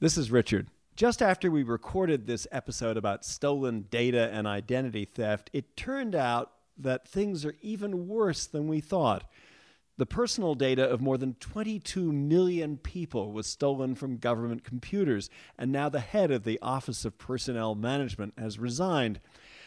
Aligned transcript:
This 0.00 0.16
is 0.16 0.30
Richard. 0.30 0.68
Just 0.94 1.20
after 1.20 1.50
we 1.50 1.64
recorded 1.64 2.24
this 2.24 2.46
episode 2.52 2.96
about 2.96 3.24
stolen 3.24 3.86
data 3.90 4.30
and 4.32 4.46
identity 4.46 5.04
theft, 5.04 5.50
it 5.52 5.76
turned 5.76 6.14
out 6.14 6.52
that 6.76 7.08
things 7.08 7.44
are 7.44 7.56
even 7.62 8.06
worse 8.06 8.46
than 8.46 8.68
we 8.68 8.80
thought. 8.80 9.28
The 9.96 10.06
personal 10.06 10.54
data 10.54 10.88
of 10.88 11.00
more 11.00 11.18
than 11.18 11.34
22 11.34 12.12
million 12.12 12.76
people 12.76 13.32
was 13.32 13.48
stolen 13.48 13.96
from 13.96 14.18
government 14.18 14.62
computers, 14.62 15.30
and 15.58 15.72
now 15.72 15.88
the 15.88 15.98
head 15.98 16.30
of 16.30 16.44
the 16.44 16.60
Office 16.62 17.04
of 17.04 17.18
Personnel 17.18 17.74
Management 17.74 18.34
has 18.38 18.56
resigned. 18.56 19.18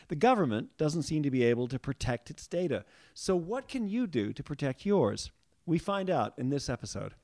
The 0.08 0.16
government 0.16 0.78
doesn't 0.78 1.04
seem 1.04 1.24
to 1.24 1.32
be 1.32 1.44
able 1.44 1.68
to 1.68 1.78
protect 1.78 2.30
its 2.30 2.48
data. 2.48 2.86
So, 3.14 3.36
what 3.36 3.68
can 3.68 3.90
you 3.90 4.08
do 4.08 4.32
to 4.32 4.44
protect 4.44 4.86
yours? 4.86 5.30
We 5.66 5.78
find 5.78 6.10
out 6.10 6.36
in 6.38 6.52
this 6.52 6.70
episode. 6.70 7.16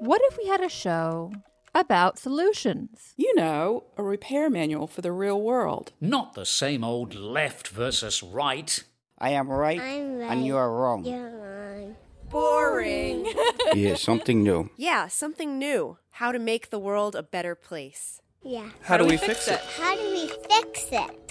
What 0.00 0.20
if 0.26 0.38
we 0.38 0.46
had 0.46 0.60
a 0.60 0.68
show 0.68 1.32
about 1.74 2.18
solutions? 2.18 3.14
You 3.16 3.34
know, 3.34 3.84
a 3.96 4.02
repair 4.02 4.48
manual 4.48 4.86
for 4.86 5.00
the 5.00 5.10
real 5.10 5.42
world. 5.42 5.92
Not 6.00 6.34
the 6.34 6.46
same 6.46 6.84
old 6.84 7.14
left 7.14 7.68
versus 7.68 8.22
right. 8.22 8.84
I 9.18 9.30
am 9.30 9.48
right, 9.50 9.80
I'm 9.80 10.18
right. 10.18 10.30
and 10.30 10.46
you 10.46 10.56
are 10.56 10.72
wrong. 10.72 11.04
You're 11.04 11.36
wrong. 11.36 11.96
Boring. 12.30 13.26
yeah, 13.74 13.96
something 13.96 14.44
new. 14.44 14.70
Yeah, 14.76 15.08
something 15.08 15.58
new. 15.58 15.98
How 16.10 16.30
to 16.30 16.38
make 16.38 16.70
the 16.70 16.78
world 16.78 17.16
a 17.16 17.22
better 17.24 17.56
place. 17.56 18.20
Yeah. 18.42 18.70
How, 18.82 18.98
do 18.98 19.04
we, 19.04 19.16
fix 19.16 19.48
it? 19.48 19.58
How 19.80 19.96
do 19.96 20.10
we 20.12 20.28
fix 20.28 20.86
it? 20.92 21.28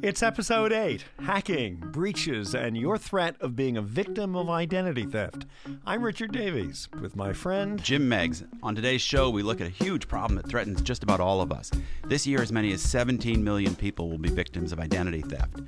It's 0.00 0.22
episode 0.22 0.72
8 0.72 1.04
Hacking, 1.20 1.76
Breaches, 1.76 2.54
and 2.54 2.76
Your 2.76 2.96
Threat 2.96 3.36
of 3.40 3.54
Being 3.54 3.76
a 3.76 3.82
Victim 3.82 4.34
of 4.34 4.48
Identity 4.48 5.04
Theft. 5.04 5.44
I'm 5.84 6.02
Richard 6.02 6.32
Davies 6.32 6.88
with 7.00 7.14
my 7.14 7.32
friend 7.32 7.82
Jim 7.82 8.08
Meigs. 8.08 8.42
On 8.62 8.74
today's 8.74 9.02
show, 9.02 9.28
we 9.28 9.42
look 9.42 9.60
at 9.60 9.66
a 9.66 9.70
huge 9.70 10.08
problem 10.08 10.36
that 10.36 10.48
threatens 10.48 10.80
just 10.80 11.02
about 11.02 11.20
all 11.20 11.40
of 11.40 11.52
us. 11.52 11.70
This 12.06 12.26
year, 12.26 12.40
as 12.40 12.50
many 12.50 12.72
as 12.72 12.80
17 12.80 13.44
million 13.44 13.74
people 13.74 14.08
will 14.08 14.18
be 14.18 14.30
victims 14.30 14.72
of 14.72 14.80
identity 14.80 15.20
theft. 15.20 15.60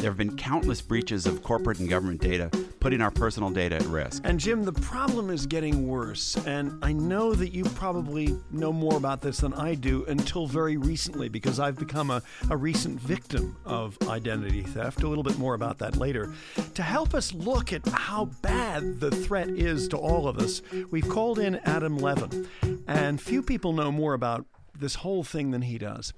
There 0.00 0.08
have 0.08 0.16
been 0.16 0.34
countless 0.34 0.80
breaches 0.80 1.26
of 1.26 1.42
corporate 1.42 1.78
and 1.78 1.86
government 1.86 2.22
data, 2.22 2.48
putting 2.80 3.02
our 3.02 3.10
personal 3.10 3.50
data 3.50 3.76
at 3.76 3.82
risk. 3.82 4.22
And 4.24 4.40
Jim, 4.40 4.64
the 4.64 4.72
problem 4.72 5.28
is 5.28 5.44
getting 5.44 5.86
worse. 5.86 6.38
And 6.46 6.82
I 6.82 6.94
know 6.94 7.34
that 7.34 7.50
you 7.50 7.64
probably 7.64 8.34
know 8.50 8.72
more 8.72 8.96
about 8.96 9.20
this 9.20 9.40
than 9.40 9.52
I 9.52 9.74
do 9.74 10.06
until 10.06 10.46
very 10.46 10.78
recently 10.78 11.28
because 11.28 11.60
I've 11.60 11.76
become 11.76 12.10
a, 12.10 12.22
a 12.48 12.56
recent 12.56 12.98
victim 12.98 13.58
of 13.66 13.98
identity 14.08 14.62
theft. 14.62 15.02
A 15.02 15.06
little 15.06 15.22
bit 15.22 15.36
more 15.36 15.52
about 15.52 15.76
that 15.80 15.98
later. 15.98 16.32
To 16.76 16.82
help 16.82 17.12
us 17.12 17.34
look 17.34 17.70
at 17.74 17.86
how 17.86 18.30
bad 18.40 19.00
the 19.00 19.10
threat 19.10 19.50
is 19.50 19.86
to 19.88 19.98
all 19.98 20.26
of 20.26 20.38
us, 20.38 20.62
we've 20.90 21.10
called 21.10 21.38
in 21.38 21.56
Adam 21.56 21.98
Levin. 21.98 22.48
And 22.88 23.20
few 23.20 23.42
people 23.42 23.74
know 23.74 23.92
more 23.92 24.14
about 24.14 24.46
this 24.74 24.94
whole 24.94 25.22
thing 25.24 25.50
than 25.50 25.60
he 25.60 25.76
does. 25.76 26.14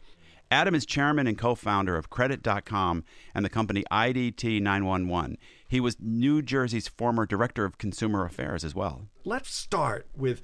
Adam 0.53 0.75
is 0.75 0.85
chairman 0.85 1.27
and 1.27 1.39
co 1.39 1.55
founder 1.55 1.97
of 1.97 2.11
Credit.com 2.11 3.05
and 3.35 3.43
the 3.43 3.49
company 3.49 3.85
IDT 3.91 4.61
911. 4.61 5.39
He 5.67 5.81
was 5.81 5.97
New 5.99 6.43
Jersey's 6.43 6.89
former 6.89 7.25
director 7.25 7.65
of 7.65 7.79
consumer 7.79 8.27
affairs 8.27 8.63
as 8.63 8.75
well. 8.75 9.07
Let's 9.25 9.55
start 9.55 10.09
with 10.15 10.43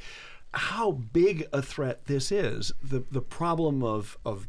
how 0.55 0.93
big 0.93 1.47
a 1.53 1.61
threat 1.61 2.07
this 2.07 2.33
is 2.33 2.73
the, 2.83 3.05
the 3.11 3.21
problem 3.21 3.85
of, 3.85 4.17
of 4.25 4.49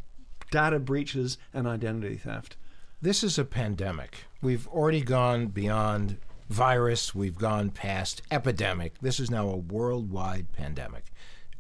data 0.50 0.80
breaches 0.80 1.38
and 1.54 1.68
identity 1.68 2.16
theft. 2.16 2.56
This 3.02 3.22
is 3.22 3.38
a 3.38 3.44
pandemic. 3.44 4.28
We've 4.42 4.66
already 4.70 5.02
gone 5.02 5.48
beyond 5.48 6.20
virus, 6.50 7.14
we've 7.14 7.38
gone 7.38 7.70
past 7.72 8.22
epidemic. 8.32 8.94
This 9.02 9.20
is 9.20 9.30
now 9.30 9.50
a 9.50 9.58
worldwide 9.58 10.54
pandemic. 10.54 11.12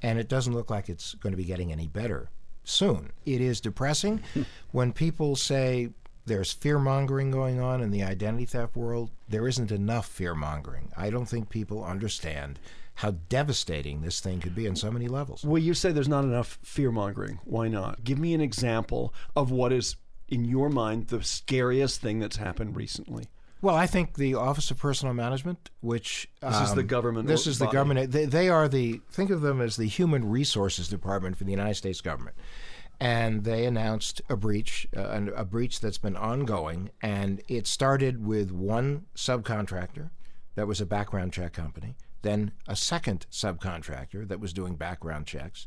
And 0.01 0.17
it 0.17 0.29
doesn't 0.29 0.53
look 0.53 0.69
like 0.69 0.87
it's 0.87 1.15
going 1.15 1.33
to 1.33 1.37
be 1.37 1.43
getting 1.43 1.73
any 1.73 1.87
better 1.87 2.29
soon. 2.69 3.11
It 3.25 3.41
is 3.41 3.61
depressing 3.61 4.21
when 4.71 4.93
people 4.93 5.35
say 5.35 5.89
there's 6.25 6.51
fear 6.51 6.79
mongering 6.79 7.31
going 7.31 7.59
on 7.59 7.81
in 7.81 7.91
the 7.91 8.03
identity 8.03 8.45
theft 8.45 8.75
world. 8.75 9.11
There 9.27 9.47
isn't 9.47 9.71
enough 9.71 10.07
fear 10.07 10.35
mongering. 10.35 10.91
I 10.95 11.09
don't 11.09 11.25
think 11.25 11.49
people 11.49 11.83
understand 11.83 12.59
how 12.95 13.11
devastating 13.29 14.01
this 14.01 14.19
thing 14.19 14.39
could 14.41 14.53
be 14.53 14.67
on 14.67 14.75
so 14.75 14.91
many 14.91 15.07
levels. 15.07 15.43
Well, 15.43 15.61
you 15.61 15.73
say 15.73 15.91
there's 15.91 16.09
not 16.09 16.25
enough 16.25 16.59
fear 16.61 16.91
mongering. 16.91 17.39
Why 17.45 17.69
not? 17.69 18.03
Give 18.03 18.19
me 18.19 18.33
an 18.33 18.41
example 18.41 19.13
of 19.35 19.51
what 19.51 19.71
is, 19.71 19.95
in 20.27 20.43
your 20.43 20.69
mind, 20.69 21.07
the 21.07 21.23
scariest 21.23 22.01
thing 22.01 22.19
that's 22.19 22.37
happened 22.37 22.75
recently. 22.75 23.29
Well, 23.61 23.75
I 23.75 23.87
think 23.87 24.13
the 24.15 24.35
Office 24.35 24.71
of 24.71 24.77
Personnel 24.77 25.13
Management, 25.13 25.69
which 25.81 26.29
This 26.41 26.61
is 26.61 26.73
the 26.75 26.81
um, 26.81 26.87
government 26.87 27.27
This 27.27 27.45
is 27.45 27.59
the 27.59 27.65
body. 27.65 27.75
government. 27.75 28.11
They, 28.11 28.25
they 28.25 28.47
are 28.49 28.69
the 28.69 29.01
think 29.11 29.29
of 29.29 29.41
them 29.41 29.59
as 29.59 29.75
the 29.75 29.85
Human 29.87 30.29
Resources 30.29 30.87
Department 30.87 31.37
for 31.37 31.43
the 31.43 31.51
United 31.51 31.75
States 31.75 31.99
government, 31.99 32.37
and 33.01 33.43
they 33.43 33.65
announced 33.65 34.21
a 34.29 34.37
breach, 34.37 34.87
uh, 34.95 35.09
an- 35.09 35.33
a 35.35 35.43
breach 35.43 35.81
that's 35.81 35.97
been 35.97 36.15
ongoing, 36.15 36.89
and 37.01 37.41
it 37.49 37.67
started 37.67 38.25
with 38.25 38.49
one 38.51 39.07
subcontractor 39.15 40.09
that 40.55 40.65
was 40.67 40.79
a 40.79 40.85
background 40.85 41.33
check 41.33 41.51
company, 41.51 41.97
then 42.21 42.51
a 42.67 42.77
second 42.77 43.25
subcontractor 43.29 44.25
that 44.29 44.39
was 44.39 44.53
doing 44.53 44.75
background 44.75 45.25
checks. 45.25 45.65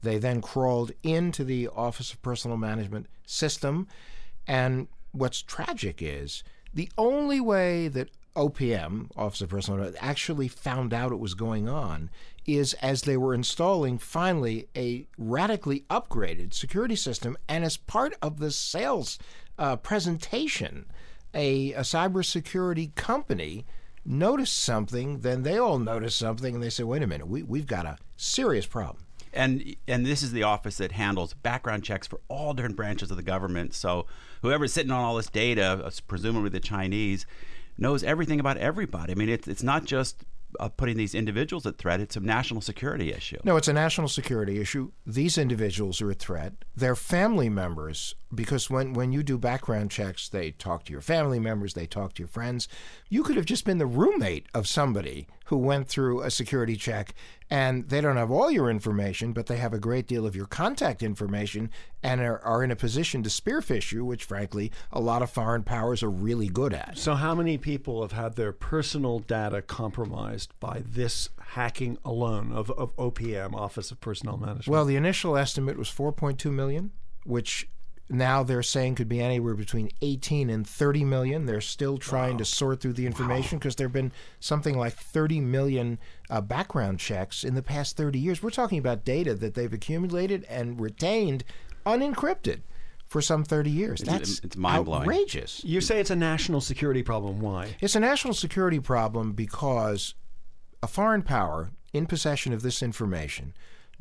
They 0.00 0.18
then 0.18 0.40
crawled 0.42 0.92
into 1.02 1.42
the 1.42 1.66
Office 1.68 2.12
of 2.12 2.22
Personnel 2.22 2.56
Management 2.56 3.06
system, 3.26 3.88
and 4.46 4.86
what's 5.10 5.42
tragic 5.42 5.98
is 6.00 6.42
the 6.74 6.90
only 6.96 7.40
way 7.40 7.88
that 7.88 8.10
OPM, 8.34 9.10
Office 9.16 9.42
of 9.42 9.50
Personnel, 9.50 9.92
actually 10.00 10.48
found 10.48 10.94
out 10.94 11.12
it 11.12 11.18
was 11.18 11.34
going 11.34 11.68
on 11.68 12.10
is 12.46 12.74
as 12.74 13.02
they 13.02 13.16
were 13.16 13.34
installing 13.34 13.98
finally 13.98 14.68
a 14.76 15.06
radically 15.18 15.84
upgraded 15.90 16.54
security 16.54 16.96
system, 16.96 17.36
and 17.48 17.64
as 17.64 17.76
part 17.76 18.14
of 18.22 18.38
the 18.38 18.50
sales 18.50 19.18
uh, 19.58 19.76
presentation, 19.76 20.86
a, 21.34 21.72
a 21.72 21.80
cybersecurity 21.80 22.94
company 22.94 23.64
noticed 24.04 24.58
something, 24.58 25.20
then 25.20 25.42
they 25.42 25.58
all 25.58 25.78
noticed 25.78 26.18
something, 26.18 26.54
and 26.54 26.62
they 26.62 26.70
said, 26.70 26.86
wait 26.86 27.02
a 27.02 27.06
minute, 27.06 27.28
we, 27.28 27.42
we've 27.42 27.66
got 27.66 27.86
a 27.86 27.98
serious 28.16 28.66
problem. 28.66 29.04
And 29.34 29.76
and 29.88 30.04
this 30.04 30.22
is 30.22 30.32
the 30.32 30.42
office 30.42 30.76
that 30.76 30.92
handles 30.92 31.32
background 31.32 31.84
checks 31.84 32.06
for 32.06 32.20
all 32.28 32.52
different 32.52 32.76
branches 32.76 33.10
of 33.10 33.16
the 33.16 33.22
government. 33.22 33.72
So 33.72 34.06
whoever's 34.42 34.72
sitting 34.72 34.92
on 34.92 35.00
all 35.00 35.16
this 35.16 35.30
data, 35.30 35.82
uh, 35.84 35.90
presumably 36.06 36.50
the 36.50 36.60
Chinese, 36.60 37.26
knows 37.78 38.04
everything 38.04 38.38
about 38.38 38.58
everybody. 38.58 39.12
I 39.12 39.14
mean, 39.14 39.28
it's 39.28 39.48
it's 39.48 39.62
not 39.62 39.84
just 39.84 40.24
uh, 40.60 40.68
putting 40.68 40.96
these 40.96 41.14
individuals 41.14 41.66
at 41.66 41.78
threat; 41.78 42.00
it's 42.00 42.16
a 42.16 42.20
national 42.20 42.60
security 42.60 43.12
issue. 43.12 43.38
No, 43.44 43.56
it's 43.56 43.68
a 43.68 43.72
national 43.72 44.08
security 44.08 44.60
issue. 44.60 44.92
These 45.06 45.38
individuals 45.38 46.02
are 46.02 46.10
a 46.10 46.14
threat. 46.14 46.52
Their 46.76 46.96
family 46.96 47.48
members 47.48 48.14
because 48.34 48.70
when, 48.70 48.92
when 48.94 49.12
you 49.12 49.22
do 49.22 49.38
background 49.38 49.90
checks, 49.90 50.28
they 50.28 50.52
talk 50.52 50.84
to 50.84 50.92
your 50.92 51.00
family 51.00 51.38
members, 51.38 51.74
they 51.74 51.86
talk 51.86 52.14
to 52.14 52.22
your 52.22 52.28
friends. 52.28 52.68
You 53.08 53.22
could 53.22 53.36
have 53.36 53.44
just 53.44 53.64
been 53.64 53.78
the 53.78 53.86
roommate 53.86 54.46
of 54.54 54.66
somebody 54.66 55.26
who 55.46 55.56
went 55.58 55.88
through 55.88 56.22
a 56.22 56.30
security 56.30 56.76
check 56.76 57.14
and 57.50 57.90
they 57.90 58.00
don't 58.00 58.16
have 58.16 58.30
all 58.30 58.50
your 58.50 58.70
information, 58.70 59.34
but 59.34 59.46
they 59.46 59.58
have 59.58 59.74
a 59.74 59.78
great 59.78 60.06
deal 60.06 60.24
of 60.24 60.34
your 60.34 60.46
contact 60.46 61.02
information 61.02 61.70
and 62.02 62.22
are, 62.22 62.38
are 62.40 62.64
in 62.64 62.70
a 62.70 62.76
position 62.76 63.22
to 63.22 63.28
spear 63.28 63.60
phish 63.60 63.92
you, 63.92 64.04
which 64.04 64.24
frankly, 64.24 64.72
a 64.90 65.00
lot 65.00 65.20
of 65.20 65.28
foreign 65.28 65.62
powers 65.62 66.02
are 66.02 66.10
really 66.10 66.48
good 66.48 66.72
at. 66.72 66.96
So, 66.96 67.14
how 67.14 67.34
many 67.34 67.58
people 67.58 68.00
have 68.00 68.12
had 68.12 68.36
their 68.36 68.52
personal 68.52 69.18
data 69.18 69.60
compromised 69.60 70.54
by 70.58 70.82
this 70.86 71.28
hacking 71.48 71.98
alone 72.02 72.52
of, 72.52 72.70
of 72.70 72.96
OPM, 72.96 73.52
Office 73.54 73.90
of 73.90 74.00
Personnel 74.00 74.38
Management? 74.38 74.68
Well, 74.68 74.86
the 74.86 74.96
initial 74.96 75.36
estimate 75.36 75.76
was 75.76 75.90
4.2 75.90 76.50
million, 76.50 76.92
which 77.24 77.68
now 78.08 78.42
they're 78.42 78.62
saying 78.62 78.96
could 78.96 79.08
be 79.08 79.20
anywhere 79.20 79.54
between 79.54 79.90
18 80.02 80.50
and 80.50 80.66
30 80.66 81.04
million. 81.04 81.46
They're 81.46 81.60
still 81.60 81.98
trying 81.98 82.32
wow. 82.32 82.38
to 82.38 82.44
sort 82.44 82.80
through 82.80 82.94
the 82.94 83.06
information 83.06 83.58
because 83.58 83.74
wow. 83.74 83.78
there 83.78 83.86
have 83.86 83.92
been 83.92 84.12
something 84.40 84.76
like 84.76 84.94
30 84.94 85.40
million 85.40 85.98
uh, 86.28 86.40
background 86.40 86.98
checks 86.98 87.44
in 87.44 87.54
the 87.54 87.62
past 87.62 87.96
30 87.96 88.18
years. 88.18 88.42
We're 88.42 88.50
talking 88.50 88.78
about 88.78 89.04
data 89.04 89.34
that 89.36 89.54
they've 89.54 89.72
accumulated 89.72 90.44
and 90.48 90.80
retained 90.80 91.44
unencrypted 91.86 92.60
for 93.06 93.20
some 93.20 93.44
30 93.44 93.70
years. 93.70 94.00
That's 94.00 94.40
it's 94.40 94.56
mind 94.56 94.86
blowing. 94.86 95.02
Outrageous. 95.02 95.62
You 95.64 95.80
say 95.80 96.00
it's 96.00 96.10
a 96.10 96.16
national 96.16 96.60
security 96.60 97.02
problem. 97.02 97.40
Why? 97.40 97.76
It's 97.80 97.94
a 97.94 98.00
national 98.00 98.34
security 98.34 98.80
problem 98.80 99.32
because 99.32 100.14
a 100.82 100.86
foreign 100.86 101.22
power 101.22 101.70
in 101.92 102.06
possession 102.06 102.52
of 102.52 102.62
this 102.62 102.82
information 102.82 103.52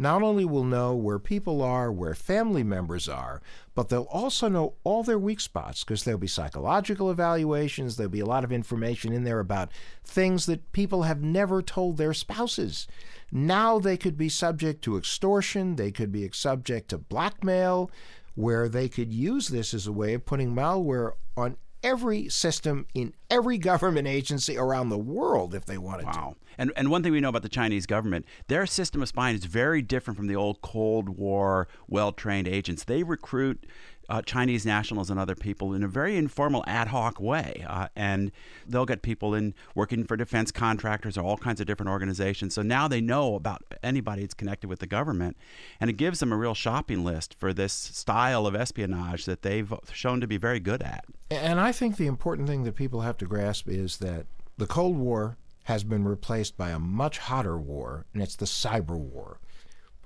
not 0.01 0.23
only 0.23 0.43
will 0.43 0.63
know 0.63 0.95
where 0.95 1.19
people 1.19 1.61
are, 1.61 1.91
where 1.91 2.15
family 2.15 2.63
members 2.63 3.07
are, 3.07 3.39
but 3.75 3.89
they'll 3.89 4.07
also 4.11 4.49
know 4.49 4.73
all 4.83 5.03
their 5.03 5.19
weak 5.19 5.39
spots 5.39 5.83
because 5.83 6.03
there'll 6.03 6.19
be 6.19 6.25
psychological 6.25 7.11
evaluations, 7.11 7.95
there'll 7.95 8.09
be 8.09 8.19
a 8.19 8.25
lot 8.25 8.43
of 8.43 8.51
information 8.51 9.13
in 9.13 9.23
there 9.23 9.39
about 9.39 9.69
things 10.03 10.47
that 10.47 10.71
people 10.71 11.03
have 11.03 11.21
never 11.21 11.61
told 11.61 11.97
their 11.97 12.15
spouses. 12.15 12.87
Now 13.31 13.77
they 13.77 13.95
could 13.95 14.17
be 14.17 14.27
subject 14.27 14.81
to 14.85 14.97
extortion, 14.97 15.75
they 15.75 15.91
could 15.91 16.11
be 16.11 16.27
subject 16.33 16.89
to 16.89 16.97
blackmail, 16.97 17.91
where 18.33 18.67
they 18.67 18.89
could 18.89 19.13
use 19.13 19.49
this 19.49 19.71
as 19.71 19.85
a 19.85 19.91
way 19.91 20.15
of 20.15 20.25
putting 20.25 20.55
malware 20.55 21.11
on 21.37 21.57
every 21.83 22.29
system 22.29 22.85
in 22.93 23.13
every 23.29 23.57
government 23.57 24.07
agency 24.07 24.57
around 24.57 24.89
the 24.89 24.97
world 24.97 25.53
if 25.55 25.65
they 25.65 25.77
wanted 25.77 26.05
wow. 26.07 26.11
to. 26.11 26.19
Wow. 26.19 26.35
And, 26.57 26.71
and 26.75 26.91
one 26.91 27.01
thing 27.01 27.11
we 27.11 27.21
know 27.21 27.29
about 27.29 27.41
the 27.43 27.49
Chinese 27.49 27.85
government, 27.85 28.25
their 28.47 28.65
system 28.65 29.01
of 29.01 29.07
spying 29.07 29.35
is 29.35 29.45
very 29.45 29.81
different 29.81 30.17
from 30.17 30.27
the 30.27 30.35
old 30.35 30.61
Cold 30.61 31.09
War 31.09 31.67
well 31.87 32.11
trained 32.11 32.47
agents. 32.47 32.83
They 32.83 33.03
recruit 33.03 33.65
uh, 34.11 34.21
Chinese 34.21 34.65
nationals 34.65 35.09
and 35.09 35.17
other 35.17 35.35
people 35.35 35.73
in 35.73 35.83
a 35.83 35.87
very 35.87 36.17
informal, 36.17 36.65
ad 36.67 36.89
hoc 36.89 37.19
way. 37.21 37.65
Uh, 37.65 37.87
and 37.95 38.29
they'll 38.67 38.85
get 38.85 39.01
people 39.01 39.33
in 39.33 39.53
working 39.73 40.03
for 40.03 40.17
defense 40.17 40.51
contractors 40.51 41.17
or 41.17 41.23
all 41.23 41.37
kinds 41.37 41.61
of 41.61 41.65
different 41.65 41.89
organizations. 41.89 42.53
So 42.53 42.61
now 42.61 42.89
they 42.89 42.99
know 42.99 43.35
about 43.35 43.63
anybody 43.81 44.23
that's 44.23 44.33
connected 44.33 44.67
with 44.67 44.79
the 44.79 44.87
government. 44.87 45.37
And 45.79 45.89
it 45.89 45.93
gives 45.93 46.19
them 46.19 46.33
a 46.33 46.35
real 46.35 46.53
shopping 46.53 47.05
list 47.05 47.35
for 47.39 47.53
this 47.53 47.71
style 47.71 48.45
of 48.45 48.53
espionage 48.53 49.23
that 49.25 49.43
they've 49.43 49.73
shown 49.93 50.19
to 50.19 50.27
be 50.27 50.37
very 50.37 50.59
good 50.59 50.83
at. 50.83 51.05
And 51.29 51.61
I 51.61 51.71
think 51.71 51.95
the 51.95 52.07
important 52.07 52.49
thing 52.49 52.65
that 52.65 52.75
people 52.75 53.01
have 53.01 53.17
to 53.19 53.25
grasp 53.25 53.69
is 53.69 53.99
that 53.99 54.25
the 54.57 54.67
Cold 54.67 54.97
War 54.97 55.37
has 55.63 55.85
been 55.85 56.03
replaced 56.03 56.57
by 56.57 56.71
a 56.71 56.79
much 56.79 57.17
hotter 57.17 57.57
war, 57.57 58.05
and 58.13 58.21
it's 58.21 58.35
the 58.35 58.45
cyber 58.45 58.97
war. 58.97 59.39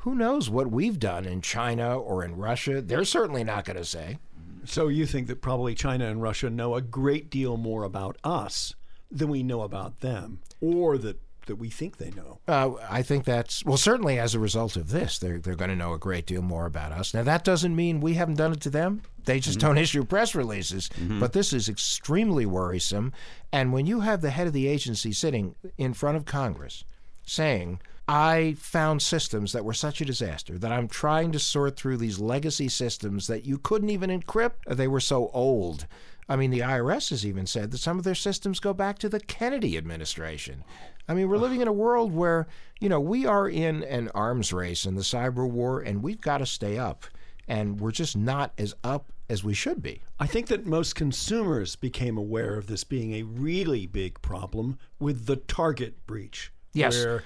Who 0.06 0.14
knows 0.14 0.52
what 0.52 0.70
we've 0.70 1.00
done 1.00 1.26
in 1.26 1.42
China 1.42 1.98
or 1.98 2.24
in 2.24 2.38
Russia? 2.38 2.80
They're 2.80 3.04
certainly 3.06 3.44
not 3.44 3.66
going 3.66 3.78
to 3.78 3.84
say. 3.84 4.20
So 4.64 4.88
you 4.88 5.08
think 5.08 5.26
that 5.26 5.42
probably 5.42 5.74
China 5.74 6.06
and 6.06 6.22
Russia 6.22 6.48
know 6.52 6.76
a 6.76 6.82
great 6.82 7.32
deal 7.32 7.58
more 7.58 7.84
about 7.84 8.18
us 8.24 8.76
than 9.10 9.30
we 9.30 9.42
know 9.42 9.64
about 9.64 10.02
them, 10.02 10.42
or 10.62 11.00
that 11.00 11.20
that 11.48 11.56
we 11.56 11.72
think 11.72 11.98
they 11.98 12.12
know. 12.12 12.40
Uh, 12.48 12.74
I 12.88 13.02
think 13.02 13.26
that's 13.26 13.66
well, 13.66 13.78
certainly 13.78 14.20
as 14.20 14.36
a 14.36 14.40
result 14.40 14.76
of 14.76 14.92
this, 14.92 15.18
they're 15.18 15.40
they're 15.40 15.56
going 15.56 15.72
to 15.72 15.76
know 15.76 15.94
a 15.94 15.98
great 15.98 16.28
deal 16.28 16.44
more 16.44 16.68
about 16.68 16.92
us. 16.92 17.16
Now 17.16 17.24
that 17.24 17.44
doesn't 17.44 17.76
mean 17.76 18.00
we 18.00 18.14
haven't 18.14 18.36
done 18.36 18.52
it 18.52 18.62
to 18.62 18.70
them. 18.70 19.02
They 19.24 19.40
just 19.40 19.58
mm-hmm. 19.58 19.70
don't 19.70 19.78
issue 19.80 20.04
press 20.06 20.36
releases. 20.36 20.88
Mm-hmm. 20.90 21.20
But 21.20 21.34
this 21.34 21.52
is 21.52 21.68
extremely 21.68 22.46
worrisome. 22.46 23.12
And 23.52 23.74
when 23.74 23.88
you 23.88 24.02
have 24.02 24.22
the 24.22 24.30
head 24.30 24.46
of 24.46 24.54
the 24.54 24.68
agency 24.68 25.14
sitting 25.14 25.56
in 25.80 25.96
front 25.96 26.16
of 26.16 26.26
Congress 26.26 26.84
saying, 27.26 27.80
I 28.08 28.56
found 28.60 29.02
systems 29.02 29.52
that 29.54 29.66
were 29.66 29.74
such 29.74 30.00
a 30.00 30.06
disaster 30.06 30.58
that 30.60 30.72
I'm 30.72 30.88
trying 30.88 31.32
to 31.32 31.40
sort 31.40 31.76
through 31.76 31.98
these 31.98 32.20
legacy 32.20 32.70
systems 32.70 33.28
that 33.28 33.46
you 33.46 33.58
couldn't 33.58 33.90
even 33.90 34.10
encrypt. 34.10 34.64
They 34.68 34.88
were 34.88 35.00
so 35.00 35.30
old. 35.34 35.88
I 36.30 36.36
mean, 36.36 36.52
the 36.52 36.60
IRS 36.60 37.10
has 37.10 37.26
even 37.26 37.46
said 37.46 37.72
that 37.72 37.80
some 37.80 37.98
of 37.98 38.04
their 38.04 38.16
systems 38.16 38.60
go 38.60 38.74
back 38.74 39.00
to 39.00 39.10
the 39.10 39.20
Kennedy 39.20 39.78
administration. 39.78 40.64
I 41.08 41.14
mean, 41.14 41.30
we're 41.30 41.38
living 41.38 41.62
in 41.62 41.68
a 41.68 41.74
world 41.74 42.14
where, 42.14 42.48
you 42.80 42.90
know, 42.90 43.00
we 43.00 43.26
are 43.26 43.48
in 43.48 43.84
an 43.84 44.10
arms 44.16 44.52
race 44.52 44.86
in 44.86 44.96
the 44.96 45.02
cyber 45.02 45.50
war, 45.50 45.80
and 45.82 46.02
we've 46.02 46.22
got 46.22 46.40
to 46.40 46.46
stay 46.46 46.78
up. 46.78 47.06
And 47.48 47.80
we're 47.80 47.92
just 47.92 48.18
not 48.18 48.54
as 48.58 48.74
up 48.84 49.12
as 49.30 49.44
we 49.44 49.54
should 49.54 49.84
be. 49.84 50.02
I 50.20 50.26
think 50.26 50.48
that 50.48 50.66
most 50.66 50.96
consumers 50.96 51.76
became 51.76 52.18
aware 52.18 52.58
of 52.58 52.66
this 52.66 52.84
being 52.84 53.14
a 53.14 53.24
really 53.24 53.86
big 53.86 54.20
problem 54.24 54.80
with 55.00 55.28
the 55.28 55.36
Target 55.36 56.08
breach. 56.08 56.52
Yes. 56.74 56.98
Where 56.98 57.24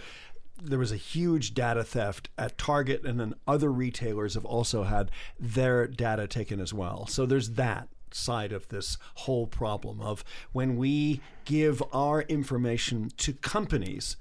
there 0.61 0.79
was 0.79 0.91
a 0.91 0.97
huge 0.97 1.53
data 1.53 1.83
theft 1.83 2.29
at 2.38 2.57
Target, 2.57 3.03
and 3.03 3.19
then 3.19 3.33
other 3.47 3.71
retailers 3.71 4.33
have 4.33 4.45
also 4.45 4.83
had 4.83 5.11
their 5.39 5.88
data 5.88 6.27
taken 6.27 6.59
as 6.59 6.73
well. 6.73 7.07
So 7.07 7.25
there's 7.25 7.51
that 7.51 7.89
side 8.11 8.51
of 8.51 8.67
this 8.69 8.97
whole 9.15 9.47
problem 9.47 10.01
of 10.01 10.23
when 10.51 10.77
we 10.77 11.21
give 11.45 11.81
our 11.94 12.21
information 12.23 13.11
to 13.17 13.33
companies, 13.33 14.17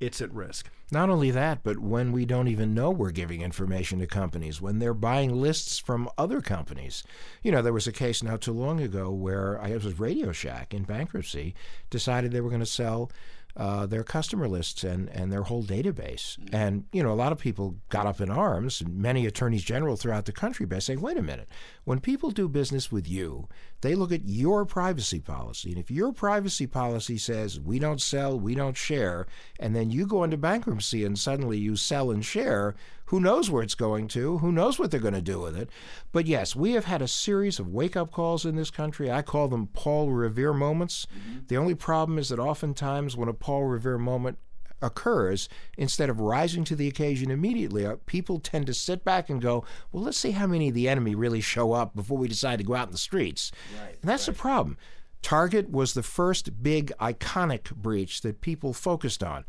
it's 0.00 0.20
at 0.20 0.32
risk. 0.32 0.70
Not 0.90 1.10
only 1.10 1.30
that, 1.32 1.62
but 1.62 1.78
when 1.78 2.12
we 2.12 2.24
don't 2.24 2.48
even 2.48 2.72
know 2.72 2.90
we're 2.90 3.10
giving 3.10 3.42
information 3.42 3.98
to 3.98 4.06
companies, 4.06 4.60
when 4.60 4.78
they're 4.78 4.94
buying 4.94 5.40
lists 5.40 5.78
from 5.78 6.08
other 6.16 6.40
companies. 6.40 7.04
You 7.42 7.52
know, 7.52 7.60
there 7.60 7.74
was 7.74 7.86
a 7.86 7.92
case 7.92 8.22
not 8.22 8.40
too 8.40 8.52
long 8.52 8.80
ago 8.80 9.10
where 9.10 9.60
I 9.60 9.72
was 9.72 9.98
Radio 9.98 10.32
Shack 10.32 10.72
in 10.72 10.84
bankruptcy 10.84 11.54
decided 11.90 12.32
they 12.32 12.40
were 12.40 12.48
going 12.48 12.60
to 12.60 12.66
sell 12.66 13.10
uh, 13.58 13.84
their 13.86 14.04
customer 14.04 14.48
lists 14.48 14.84
and, 14.84 15.08
and 15.10 15.30
their 15.32 15.42
whole 15.42 15.64
database. 15.64 16.38
Mm-hmm. 16.38 16.54
And, 16.54 16.84
you 16.92 17.02
know, 17.02 17.12
a 17.12 17.14
lot 17.14 17.32
of 17.32 17.38
people 17.38 17.76
got 17.88 18.06
up 18.06 18.20
in 18.20 18.30
arms, 18.30 18.80
and 18.80 18.96
many 18.96 19.26
attorneys 19.26 19.64
general 19.64 19.96
throughout 19.96 20.26
the 20.26 20.32
country, 20.32 20.64
by 20.64 20.78
saying, 20.78 21.00
wait 21.00 21.18
a 21.18 21.22
minute, 21.22 21.48
when 21.84 22.00
people 22.00 22.30
do 22.30 22.48
business 22.48 22.92
with 22.92 23.08
you, 23.08 23.48
they 23.80 23.94
look 23.94 24.12
at 24.12 24.28
your 24.28 24.64
privacy 24.64 25.20
policy. 25.20 25.70
And 25.70 25.78
if 25.78 25.90
your 25.90 26.12
privacy 26.12 26.66
policy 26.66 27.18
says 27.18 27.60
we 27.60 27.78
don't 27.78 28.00
sell, 28.00 28.38
we 28.38 28.54
don't 28.54 28.76
share, 28.76 29.26
and 29.58 29.74
then 29.74 29.90
you 29.90 30.06
go 30.06 30.22
into 30.24 30.36
bankruptcy 30.36 31.04
and 31.04 31.18
suddenly 31.18 31.58
you 31.58 31.76
sell 31.76 32.10
and 32.10 32.24
share, 32.24 32.74
who 33.08 33.20
knows 33.20 33.50
where 33.50 33.62
it's 33.62 33.74
going 33.74 34.06
to? 34.08 34.38
Who 34.38 34.52
knows 34.52 34.78
what 34.78 34.90
they're 34.90 35.00
going 35.00 35.14
to 35.14 35.22
do 35.22 35.40
with 35.40 35.56
it? 35.56 35.70
But 36.12 36.26
yes, 36.26 36.54
we 36.54 36.72
have 36.72 36.84
had 36.84 37.00
a 37.00 37.08
series 37.08 37.58
of 37.58 37.68
wake 37.68 37.96
up 37.96 38.12
calls 38.12 38.44
in 38.44 38.54
this 38.54 38.70
country. 38.70 39.10
I 39.10 39.22
call 39.22 39.48
them 39.48 39.68
Paul 39.68 40.10
Revere 40.10 40.52
moments. 40.52 41.06
Mm-hmm. 41.06 41.38
The 41.48 41.56
only 41.56 41.74
problem 41.74 42.18
is 42.18 42.28
that 42.28 42.38
oftentimes 42.38 43.16
when 43.16 43.30
a 43.30 43.32
Paul 43.32 43.64
Revere 43.64 43.96
moment 43.96 44.38
occurs, 44.82 45.48
instead 45.78 46.10
of 46.10 46.20
rising 46.20 46.64
to 46.64 46.76
the 46.76 46.86
occasion 46.86 47.30
immediately, 47.30 47.86
uh, 47.86 47.96
people 48.04 48.40
tend 48.40 48.66
to 48.66 48.74
sit 48.74 49.04
back 49.04 49.30
and 49.30 49.40
go, 49.40 49.64
well, 49.90 50.02
let's 50.04 50.18
see 50.18 50.32
how 50.32 50.46
many 50.46 50.68
of 50.68 50.74
the 50.74 50.88
enemy 50.88 51.14
really 51.14 51.40
show 51.40 51.72
up 51.72 51.96
before 51.96 52.18
we 52.18 52.28
decide 52.28 52.58
to 52.58 52.64
go 52.64 52.74
out 52.74 52.88
in 52.88 52.92
the 52.92 52.98
streets. 52.98 53.50
Right, 53.80 53.96
and 54.02 54.10
that's 54.10 54.28
right. 54.28 54.36
the 54.36 54.40
problem. 54.40 54.76
Target 55.22 55.70
was 55.70 55.94
the 55.94 56.02
first 56.02 56.62
big 56.62 56.92
iconic 57.00 57.74
breach 57.74 58.20
that 58.20 58.42
people 58.42 58.74
focused 58.74 59.22
on. 59.22 59.46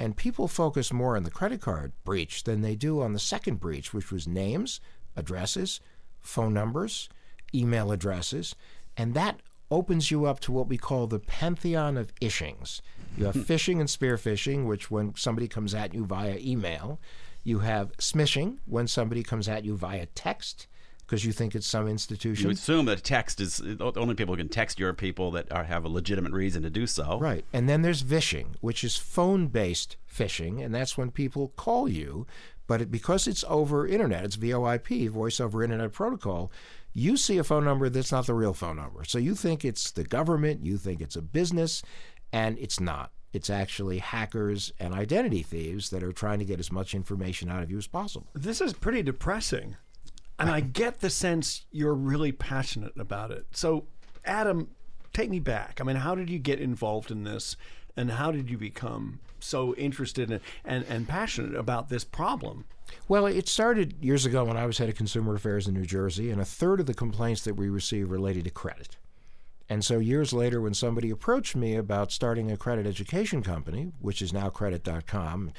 And 0.00 0.16
people 0.16 0.48
focus 0.48 0.94
more 0.94 1.14
on 1.14 1.24
the 1.24 1.30
credit 1.30 1.60
card 1.60 1.92
breach 2.04 2.44
than 2.44 2.62
they 2.62 2.74
do 2.74 3.02
on 3.02 3.12
the 3.12 3.18
second 3.18 3.60
breach, 3.60 3.92
which 3.92 4.10
was 4.10 4.26
names, 4.26 4.80
addresses, 5.14 5.78
phone 6.20 6.54
numbers, 6.54 7.10
email 7.54 7.92
addresses. 7.92 8.54
And 8.96 9.12
that 9.12 9.40
opens 9.70 10.10
you 10.10 10.24
up 10.24 10.40
to 10.40 10.52
what 10.52 10.68
we 10.68 10.78
call 10.78 11.06
the 11.06 11.18
pantheon 11.18 11.98
of 11.98 12.14
ishings. 12.16 12.80
You 13.18 13.26
have 13.26 13.34
hmm. 13.34 13.42
phishing 13.42 13.78
and 13.78 13.90
spear 13.90 14.16
phishing, 14.16 14.64
which 14.64 14.90
when 14.90 15.14
somebody 15.16 15.46
comes 15.46 15.74
at 15.74 15.92
you 15.92 16.06
via 16.06 16.38
email. 16.38 16.98
You 17.44 17.58
have 17.58 17.94
smishing, 17.98 18.56
when 18.64 18.86
somebody 18.86 19.22
comes 19.22 19.48
at 19.48 19.66
you 19.66 19.76
via 19.76 20.06
text 20.06 20.66
because 21.10 21.24
you 21.24 21.32
think 21.32 21.56
it's 21.56 21.66
some 21.66 21.88
institution. 21.88 22.44
You 22.46 22.52
assume 22.52 22.86
that 22.86 23.02
text 23.02 23.40
is 23.40 23.60
only 23.80 24.14
people 24.14 24.34
who 24.34 24.38
can 24.38 24.48
text 24.48 24.78
your 24.78 24.92
people 24.92 25.32
that 25.32 25.50
are, 25.50 25.64
have 25.64 25.84
a 25.84 25.88
legitimate 25.88 26.32
reason 26.32 26.62
to 26.62 26.70
do 26.70 26.86
so. 26.86 27.18
Right. 27.18 27.44
And 27.52 27.68
then 27.68 27.82
there's 27.82 28.02
vishing, 28.02 28.54
which 28.60 28.84
is 28.84 28.96
phone 28.96 29.48
based 29.48 29.96
phishing, 30.08 30.64
and 30.64 30.72
that's 30.72 30.96
when 30.96 31.10
people 31.10 31.48
call 31.56 31.88
you. 31.88 32.28
But 32.68 32.82
it, 32.82 32.92
because 32.92 33.26
it's 33.26 33.44
over 33.48 33.88
internet, 33.88 34.24
it's 34.24 34.36
VoIP, 34.36 35.10
voice 35.10 35.40
over 35.40 35.64
internet 35.64 35.90
protocol, 35.90 36.52
you 36.92 37.16
see 37.16 37.38
a 37.38 37.44
phone 37.44 37.64
number 37.64 37.88
that's 37.88 38.12
not 38.12 38.26
the 38.26 38.34
real 38.34 38.54
phone 38.54 38.76
number. 38.76 39.02
So 39.02 39.18
you 39.18 39.34
think 39.34 39.64
it's 39.64 39.90
the 39.90 40.04
government, 40.04 40.64
you 40.64 40.78
think 40.78 41.00
it's 41.00 41.16
a 41.16 41.22
business, 41.22 41.82
and 42.32 42.56
it's 42.60 42.78
not. 42.78 43.10
It's 43.32 43.50
actually 43.50 43.98
hackers 43.98 44.72
and 44.78 44.94
identity 44.94 45.42
thieves 45.42 45.90
that 45.90 46.04
are 46.04 46.12
trying 46.12 46.38
to 46.38 46.44
get 46.44 46.60
as 46.60 46.70
much 46.70 46.94
information 46.94 47.48
out 47.48 47.64
of 47.64 47.70
you 47.70 47.78
as 47.78 47.88
possible. 47.88 48.28
This 48.32 48.60
is 48.60 48.74
pretty 48.74 49.02
depressing. 49.02 49.74
And 50.40 50.50
I 50.50 50.60
get 50.60 51.00
the 51.00 51.10
sense 51.10 51.66
you're 51.70 51.94
really 51.94 52.32
passionate 52.32 52.98
about 52.98 53.30
it. 53.30 53.46
So, 53.52 53.84
Adam, 54.24 54.68
take 55.12 55.30
me 55.30 55.38
back. 55.38 55.80
I 55.80 55.84
mean, 55.84 55.96
how 55.96 56.14
did 56.14 56.30
you 56.30 56.38
get 56.38 56.60
involved 56.60 57.10
in 57.10 57.24
this? 57.24 57.56
And 57.96 58.12
how 58.12 58.30
did 58.30 58.48
you 58.48 58.56
become 58.56 59.20
so 59.38 59.74
interested 59.74 60.30
in, 60.30 60.40
and, 60.64 60.84
and 60.88 61.06
passionate 61.06 61.54
about 61.54 61.88
this 61.88 62.04
problem? 62.04 62.64
Well, 63.08 63.26
it 63.26 63.48
started 63.48 63.94
years 64.00 64.24
ago 64.24 64.44
when 64.44 64.56
I 64.56 64.66
was 64.66 64.78
head 64.78 64.88
of 64.88 64.94
consumer 64.94 65.34
affairs 65.34 65.68
in 65.68 65.74
New 65.74 65.84
Jersey, 65.84 66.30
and 66.30 66.40
a 66.40 66.44
third 66.44 66.80
of 66.80 66.86
the 66.86 66.94
complaints 66.94 67.42
that 67.42 67.54
we 67.54 67.68
received 67.68 68.10
related 68.10 68.44
to 68.44 68.50
credit. 68.50 68.96
And 69.68 69.84
so 69.84 69.98
years 69.98 70.32
later, 70.32 70.60
when 70.60 70.74
somebody 70.74 71.10
approached 71.10 71.54
me 71.54 71.76
about 71.76 72.10
starting 72.10 72.50
a 72.50 72.56
credit 72.56 72.86
education 72.86 73.42
company, 73.42 73.92
which 74.00 74.20
is 74.20 74.32
now 74.32 74.48
credit.com, 74.48 75.52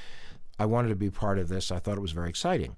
I 0.59 0.65
wanted 0.65 0.89
to 0.89 0.95
be 0.95 1.09
part 1.09 1.39
of 1.39 1.47
this. 1.47 1.71
I 1.71 1.79
thought 1.79 1.97
it 1.97 2.01
was 2.01 2.11
very 2.11 2.29
exciting. 2.29 2.75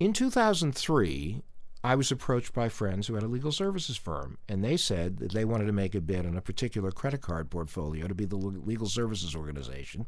In 0.00 0.12
2003, 0.12 1.42
I 1.84 1.94
was 1.94 2.10
approached 2.10 2.52
by 2.52 2.68
friends 2.68 3.06
who 3.06 3.14
had 3.14 3.22
a 3.22 3.28
legal 3.28 3.52
services 3.52 3.96
firm, 3.96 4.38
and 4.48 4.64
they 4.64 4.76
said 4.76 5.18
that 5.18 5.32
they 5.32 5.44
wanted 5.44 5.66
to 5.66 5.72
make 5.72 5.94
a 5.94 6.00
bid 6.00 6.26
on 6.26 6.36
a 6.36 6.42
particular 6.42 6.90
credit 6.90 7.20
card 7.20 7.50
portfolio 7.50 8.08
to 8.08 8.14
be 8.14 8.24
the 8.24 8.36
legal 8.36 8.88
services 8.88 9.36
organization, 9.36 10.06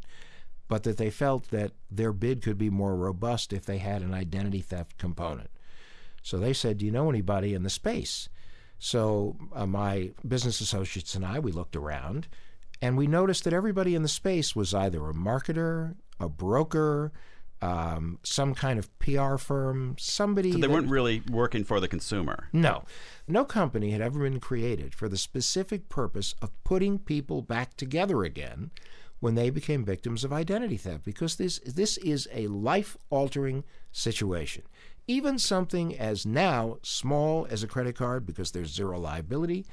but 0.68 0.82
that 0.82 0.96
they 0.96 1.10
felt 1.10 1.50
that 1.50 1.72
their 1.90 2.12
bid 2.12 2.42
could 2.42 2.58
be 2.58 2.70
more 2.70 2.96
robust 2.96 3.52
if 3.52 3.64
they 3.64 3.78
had 3.78 4.02
an 4.02 4.12
identity 4.12 4.60
theft 4.60 4.98
component. 4.98 5.50
So 6.22 6.38
they 6.38 6.52
said, 6.52 6.78
Do 6.78 6.86
you 6.86 6.90
know 6.90 7.08
anybody 7.08 7.54
in 7.54 7.62
the 7.62 7.70
space? 7.70 8.28
So 8.78 9.36
uh, 9.54 9.66
my 9.66 10.10
business 10.26 10.60
associates 10.60 11.14
and 11.14 11.24
I, 11.24 11.38
we 11.38 11.52
looked 11.52 11.76
around, 11.76 12.26
and 12.82 12.96
we 12.96 13.06
noticed 13.06 13.44
that 13.44 13.52
everybody 13.52 13.94
in 13.94 14.02
the 14.02 14.08
space 14.08 14.56
was 14.56 14.74
either 14.74 15.08
a 15.08 15.14
marketer, 15.14 15.94
a 16.18 16.28
broker, 16.28 17.12
um, 17.62 18.18
some 18.22 18.54
kind 18.54 18.78
of 18.78 18.96
PR 18.98 19.36
firm, 19.36 19.96
somebody. 19.98 20.52
So 20.52 20.58
they 20.58 20.66
that, 20.66 20.70
weren't 20.70 20.90
really 20.90 21.22
working 21.30 21.64
for 21.64 21.80
the 21.80 21.88
consumer. 21.88 22.48
No. 22.52 22.84
No 23.26 23.44
company 23.44 23.90
had 23.90 24.00
ever 24.00 24.20
been 24.20 24.40
created 24.40 24.94
for 24.94 25.08
the 25.08 25.16
specific 25.16 25.88
purpose 25.88 26.34
of 26.42 26.50
putting 26.64 26.98
people 26.98 27.42
back 27.42 27.76
together 27.76 28.25
again 28.25 28.70
when 29.20 29.34
they 29.34 29.50
became 29.50 29.84
victims 29.84 30.25
of 30.25 30.32
identity 30.32 30.76
theft 30.76 31.04
because 31.04 31.36
this 31.36 31.58
this 31.60 31.96
is 31.98 32.28
a 32.32 32.46
life-altering 32.48 33.64
situation. 33.90 34.62
Even 35.08 35.38
something 35.38 35.96
as 35.96 36.26
now 36.26 36.78
small 36.82 37.46
as 37.48 37.62
a 37.62 37.68
credit 37.68 37.96
card 37.96 38.26
because 38.26 38.50
there's 38.50 38.75
zero 38.75 38.98
liability 38.98 39.64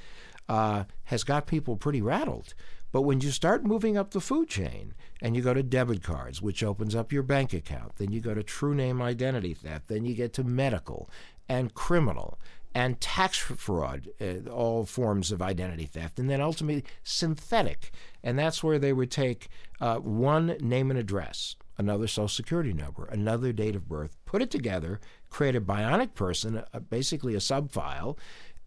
uh, 0.48 0.84
has 1.06 1.24
got 1.24 1.48
people 1.48 1.76
pretty 1.76 2.02
rattled. 2.02 2.54
But 2.94 3.02
when 3.02 3.22
you 3.22 3.32
start 3.32 3.66
moving 3.66 3.98
up 3.98 4.12
the 4.12 4.22
food 4.22 4.48
chain 4.48 4.94
and 5.20 5.36
you 5.36 5.42
go 5.42 5.56
to 5.56 5.64
debit 5.64 6.04
cards, 6.04 6.44
which 6.44 6.64
opens 6.64 6.94
up 6.96 7.12
your 7.12 7.24
bank 7.24 7.52
account, 7.52 7.96
then 7.96 8.12
you 8.12 8.22
go 8.22 8.36
to 8.36 8.44
true 8.44 8.76
name 8.76 9.02
identity 9.02 9.56
theft, 9.56 9.88
then 9.88 10.06
you 10.06 10.14
get 10.14 10.32
to 10.34 10.44
medical 10.44 11.10
and 11.50 11.74
criminal 11.74 12.38
and 12.76 13.02
tax 13.02 13.38
fraud, 13.38 14.10
uh, 14.22 14.48
all 14.50 14.86
forms 14.86 15.32
of 15.32 15.42
identity 15.42 15.86
theft, 15.86 16.20
and 16.20 16.30
then 16.30 16.40
ultimately 16.40 16.84
synthetic. 17.04 17.92
And 18.24 18.38
that's 18.38 18.64
where 18.64 18.78
they 18.78 18.94
would 18.94 19.12
take 19.12 19.50
uh, 19.82 19.98
one 19.98 20.56
name 20.60 20.92
and 20.92 21.00
address, 21.00 21.56
another 21.80 22.08
social 22.08 22.28
security 22.28 22.74
number, 22.74 23.06
another 23.06 23.52
date 23.52 23.76
of 23.76 23.90
birth, 23.90 24.18
put 24.26 24.44
it 24.44 24.52
together, 24.52 25.00
create 25.32 25.56
a 25.56 25.62
bionic 25.62 26.14
person, 26.14 26.64
uh, 26.72 26.80
basically 26.80 27.34
a 27.34 27.40
subfile, 27.40 28.18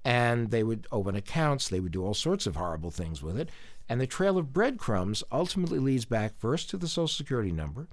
and 0.05 0.53
they 0.53 0.63
would 0.63 0.87
open 0.93 1.17
accounts, 1.17 1.69
they 1.69 1.81
would 1.81 1.91
do 1.91 2.05
all 2.05 2.15
sorts 2.15 2.47
of 2.47 2.55
horrible 2.55 2.93
things 2.93 3.25
with 3.25 3.37
it. 3.37 3.51
And 3.89 4.01
the 4.01 4.07
trail 4.07 4.37
of 4.37 4.53
breadcrumbs 4.53 5.23
ultimately 5.31 5.79
leads 5.79 6.05
back 6.05 6.37
first 6.37 6.71
to 6.71 6.77
the 6.77 6.89
social 6.89 7.09
security 7.09 7.53
number 7.53 7.89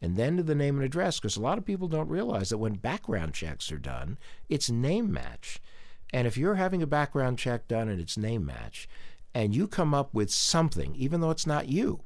and 0.00 0.16
then 0.16 0.36
to 0.36 0.42
the 0.42 0.54
name 0.54 0.76
and 0.76 0.84
address, 0.84 1.18
because 1.18 1.36
a 1.36 1.40
lot 1.42 1.58
of 1.58 1.64
people 1.64 1.88
don't 1.88 2.08
realize 2.08 2.50
that 2.50 2.58
when 2.58 2.74
background 2.74 3.32
checks 3.32 3.72
are 3.72 3.78
done, 3.78 4.18
it's 4.48 4.70
name 4.70 5.12
match. 5.12 5.58
And 6.12 6.26
if 6.26 6.36
you're 6.36 6.56
having 6.56 6.82
a 6.82 6.86
background 6.86 7.38
check 7.38 7.66
done 7.66 7.88
and 7.88 8.00
it's 8.00 8.18
name 8.18 8.44
match, 8.44 8.88
and 9.34 9.54
you 9.54 9.66
come 9.66 9.94
up 9.94 10.12
with 10.12 10.30
something, 10.30 10.94
even 10.96 11.20
though 11.20 11.30
it's 11.30 11.46
not 11.46 11.68
you, 11.68 12.00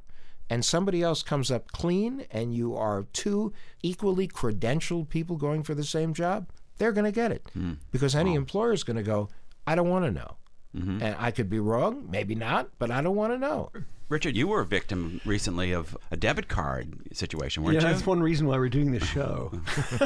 and 0.49 0.65
somebody 0.65 1.03
else 1.03 1.23
comes 1.23 1.51
up 1.51 1.71
clean, 1.73 2.27
and 2.31 2.55
you 2.55 2.77
are 2.77 3.07
two 3.13 3.53
equally 3.83 4.27
credentialed 4.27 5.09
people 5.09 5.37
going 5.37 5.63
for 5.63 5.75
the 5.75 5.85
same 5.85 6.13
job, 6.13 6.49
they're 6.79 6.93
going 6.93 7.05
to 7.05 7.13
get 7.13 7.31
it. 7.31 7.47
Hmm. 7.53 7.75
Because 7.91 8.15
any 8.15 8.35
employer 8.35 8.73
is 8.73 8.85
going 8.85 8.97
to 8.97 9.03
go, 9.03 9.29
I 9.67 9.75
don't 9.75 9.91
want 9.91 10.05
to 10.07 10.11
know. 10.11 10.37
Mm-hmm. 10.77 11.03
And 11.03 11.17
I 11.19 11.31
could 11.31 11.51
be 11.51 11.59
wrong, 11.59 12.07
maybe 12.11 12.35
not, 12.35 12.71
but 12.79 12.91
I 12.91 13.01
don't 13.01 13.17
want 13.17 13.33
to 13.33 13.39
know. 13.39 13.71
Richard, 14.09 14.37
you 14.37 14.49
were 14.49 14.61
a 14.61 14.67
victim 14.67 15.21
recently 15.25 15.71
of 15.71 15.97
a 16.11 16.17
debit 16.17 16.49
card 16.49 16.99
situation, 17.13 17.63
weren't 17.63 17.77
yeah, 17.77 17.89
you? 17.89 17.95
that's 17.95 18.05
one 18.05 18.21
reason 18.21 18.47
why 18.47 18.59
we're 18.59 18.69
doing 18.69 18.91
this 18.91 19.05
show 19.05 19.53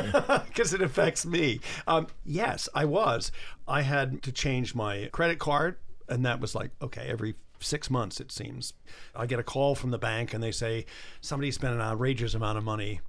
because 0.46 0.74
it 0.74 0.82
affects 0.82 1.24
me. 1.24 1.60
Um, 1.86 2.08
yes, 2.24 2.68
I 2.74 2.84
was. 2.84 3.32
I 3.66 3.80
had 3.80 4.22
to 4.22 4.32
change 4.32 4.74
my 4.74 5.08
credit 5.10 5.38
card, 5.38 5.78
and 6.06 6.24
that 6.26 6.38
was 6.38 6.54
like 6.54 6.70
okay, 6.82 7.06
every 7.08 7.34
six 7.60 7.90
months 7.90 8.20
it 8.20 8.30
seems. 8.30 8.74
I 9.16 9.24
get 9.24 9.38
a 9.38 9.42
call 9.42 9.74
from 9.74 9.90
the 9.90 9.98
bank, 9.98 10.34
and 10.34 10.42
they 10.42 10.52
say 10.52 10.84
somebody 11.22 11.50
spent 11.50 11.74
an 11.74 11.80
outrageous 11.80 12.34
amount 12.34 12.58
of 12.58 12.64
money 12.64 13.00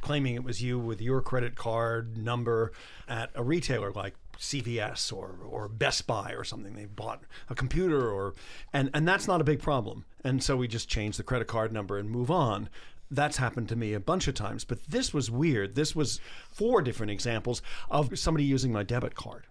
claiming 0.00 0.34
it 0.34 0.44
was 0.44 0.62
you 0.62 0.78
with 0.78 1.00
your 1.00 1.20
credit 1.20 1.56
card 1.56 2.16
number 2.16 2.70
at 3.08 3.30
a 3.34 3.42
retailer 3.42 3.90
like 3.92 4.14
CVS 4.38 5.12
or 5.12 5.38
or 5.48 5.68
Best 5.68 6.06
Buy 6.06 6.32
or 6.32 6.44
something. 6.44 6.74
They 6.74 6.86
bought 6.86 7.22
a 7.48 7.54
computer 7.54 8.10
or 8.10 8.34
and 8.72 8.90
and 8.94 9.06
that's 9.06 9.28
not 9.28 9.40
a 9.40 9.44
big 9.44 9.60
problem. 9.60 10.04
And 10.24 10.42
so 10.42 10.56
we 10.56 10.68
just 10.68 10.88
change 10.88 11.16
the 11.16 11.22
credit 11.22 11.48
card 11.48 11.72
number 11.72 11.98
and 11.98 12.10
move 12.10 12.30
on. 12.30 12.68
That's 13.10 13.36
happened 13.36 13.68
to 13.68 13.76
me 13.76 13.92
a 13.92 14.00
bunch 14.00 14.26
of 14.26 14.34
times, 14.34 14.64
but 14.64 14.82
this 14.88 15.14
was 15.14 15.30
weird. 15.30 15.76
This 15.76 15.94
was 15.94 16.20
four 16.50 16.82
different 16.82 17.12
examples 17.12 17.62
of 17.88 18.18
somebody 18.18 18.44
using 18.44 18.72
my 18.72 18.82
debit 18.82 19.14
card. 19.14 19.44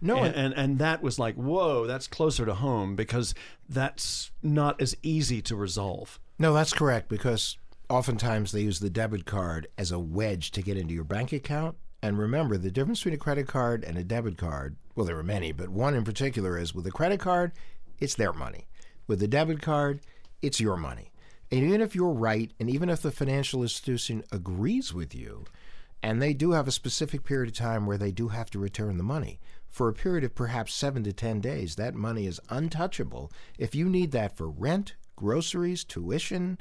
No, 0.00 0.22
and, 0.22 0.34
and, 0.34 0.54
and 0.54 0.78
that 0.78 1.02
was 1.02 1.18
like, 1.18 1.34
whoa, 1.36 1.86
that's 1.86 2.06
closer 2.06 2.44
to 2.44 2.54
home 2.54 2.96
because 2.96 3.34
that's 3.68 4.30
not 4.42 4.80
as 4.80 4.96
easy 5.02 5.40
to 5.42 5.56
resolve. 5.56 6.20
No, 6.38 6.52
that's 6.52 6.72
correct 6.72 7.08
because 7.08 7.56
oftentimes 7.88 8.52
they 8.52 8.60
use 8.60 8.80
the 8.80 8.90
debit 8.90 9.26
card 9.26 9.66
as 9.76 9.90
a 9.90 9.98
wedge 9.98 10.50
to 10.52 10.62
get 10.62 10.76
into 10.76 10.94
your 10.94 11.04
bank 11.04 11.32
account 11.32 11.76
and 12.02 12.18
remember, 12.18 12.56
the 12.56 12.70
difference 12.70 13.00
between 13.00 13.14
a 13.14 13.18
credit 13.18 13.46
card 13.46 13.84
and 13.84 13.98
a 13.98 14.04
debit 14.04 14.38
card, 14.38 14.76
well, 14.94 15.06
there 15.06 15.18
are 15.18 15.22
many, 15.22 15.52
but 15.52 15.68
one 15.68 15.94
in 15.94 16.04
particular 16.04 16.58
is 16.58 16.74
with 16.74 16.86
a 16.86 16.90
credit 16.90 17.20
card, 17.20 17.52
it's 17.98 18.14
their 18.14 18.32
money. 18.32 18.66
With 19.06 19.22
a 19.22 19.28
debit 19.28 19.60
card, 19.60 20.00
it's 20.40 20.60
your 20.60 20.76
money. 20.76 21.10
And 21.50 21.64
even 21.64 21.80
if 21.80 21.94
you're 21.94 22.12
right, 22.12 22.52
and 22.58 22.70
even 22.70 22.88
if 22.88 23.02
the 23.02 23.10
financial 23.10 23.62
institution 23.62 24.24
agrees 24.32 24.94
with 24.94 25.14
you, 25.14 25.44
and 26.02 26.22
they 26.22 26.32
do 26.32 26.52
have 26.52 26.66
a 26.66 26.72
specific 26.72 27.24
period 27.24 27.50
of 27.50 27.56
time 27.56 27.84
where 27.84 27.98
they 27.98 28.12
do 28.12 28.28
have 28.28 28.50
to 28.50 28.58
return 28.58 28.96
the 28.96 29.02
money, 29.02 29.40
for 29.68 29.88
a 29.88 29.94
period 29.94 30.24
of 30.24 30.34
perhaps 30.34 30.74
seven 30.74 31.04
to 31.04 31.12
10 31.12 31.40
days, 31.40 31.76
that 31.76 31.94
money 31.94 32.26
is 32.26 32.40
untouchable. 32.48 33.30
If 33.58 33.74
you 33.74 33.88
need 33.88 34.12
that 34.12 34.36
for 34.36 34.48
rent, 34.48 34.94
groceries, 35.16 35.84
tuition, 35.84 36.58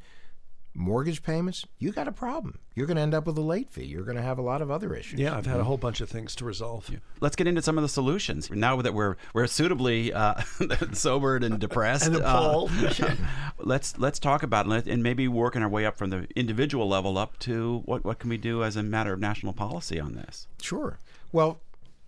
mortgage 0.74 1.24
payments, 1.24 1.66
you 1.78 1.92
got 1.92 2.08
a 2.08 2.12
problem. 2.12 2.60
You're 2.76 2.88
going 2.88 2.98
to 2.98 3.02
end 3.02 3.14
up 3.14 3.26
with 3.26 3.38
a 3.38 3.42
late 3.42 3.70
fee. 3.70 3.86
You're 3.86 4.04
going 4.04 4.16
to 4.18 4.24
have 4.24 4.38
a 4.38 4.42
lot 4.42 4.62
of 4.62 4.72
other 4.72 4.94
issues. 4.94 5.20
Yeah, 5.20 5.36
I've 5.36 5.46
had 5.46 5.60
a 5.60 5.64
whole 5.64 5.78
bunch 5.78 6.02
of 6.02 6.10
things 6.10 6.36
to 6.36 6.46
resolve. 6.46 6.90
Yeah. 6.90 7.00
Let's 7.20 7.36
get 7.36 7.48
into 7.48 7.62
some 7.62 7.78
of 7.78 7.82
the 7.82 7.90
solutions. 7.90 8.50
Now 8.50 8.82
that 8.82 8.94
we're 8.94 9.16
we're 9.34 9.48
suitably 9.48 10.14
uh, 10.14 10.42
sobered 10.94 11.44
and 11.44 11.60
depressed, 11.60 12.08
and 12.08 12.16
appalled. 12.16 12.72
Uh, 12.72 13.16
let's 13.58 13.98
let's 13.98 14.20
talk 14.20 14.44
about 14.44 14.68
it 14.68 14.88
and 14.88 15.04
maybe 15.04 15.28
working 15.28 15.62
our 15.62 15.70
way 15.70 15.86
up 15.86 15.98
from 15.98 16.10
the 16.10 16.28
individual 16.36 16.88
level 16.88 17.18
up 17.18 17.38
to 17.40 17.82
what 17.86 18.06
what 18.06 18.20
can 18.20 18.30
we 18.30 18.38
do 18.38 18.64
as 18.64 18.76
a 18.76 18.84
matter 18.84 19.14
of 19.14 19.20
national 19.20 19.54
policy 19.54 20.00
on 20.00 20.14
this? 20.14 20.48
Sure. 20.62 21.00
Well, 21.32 21.60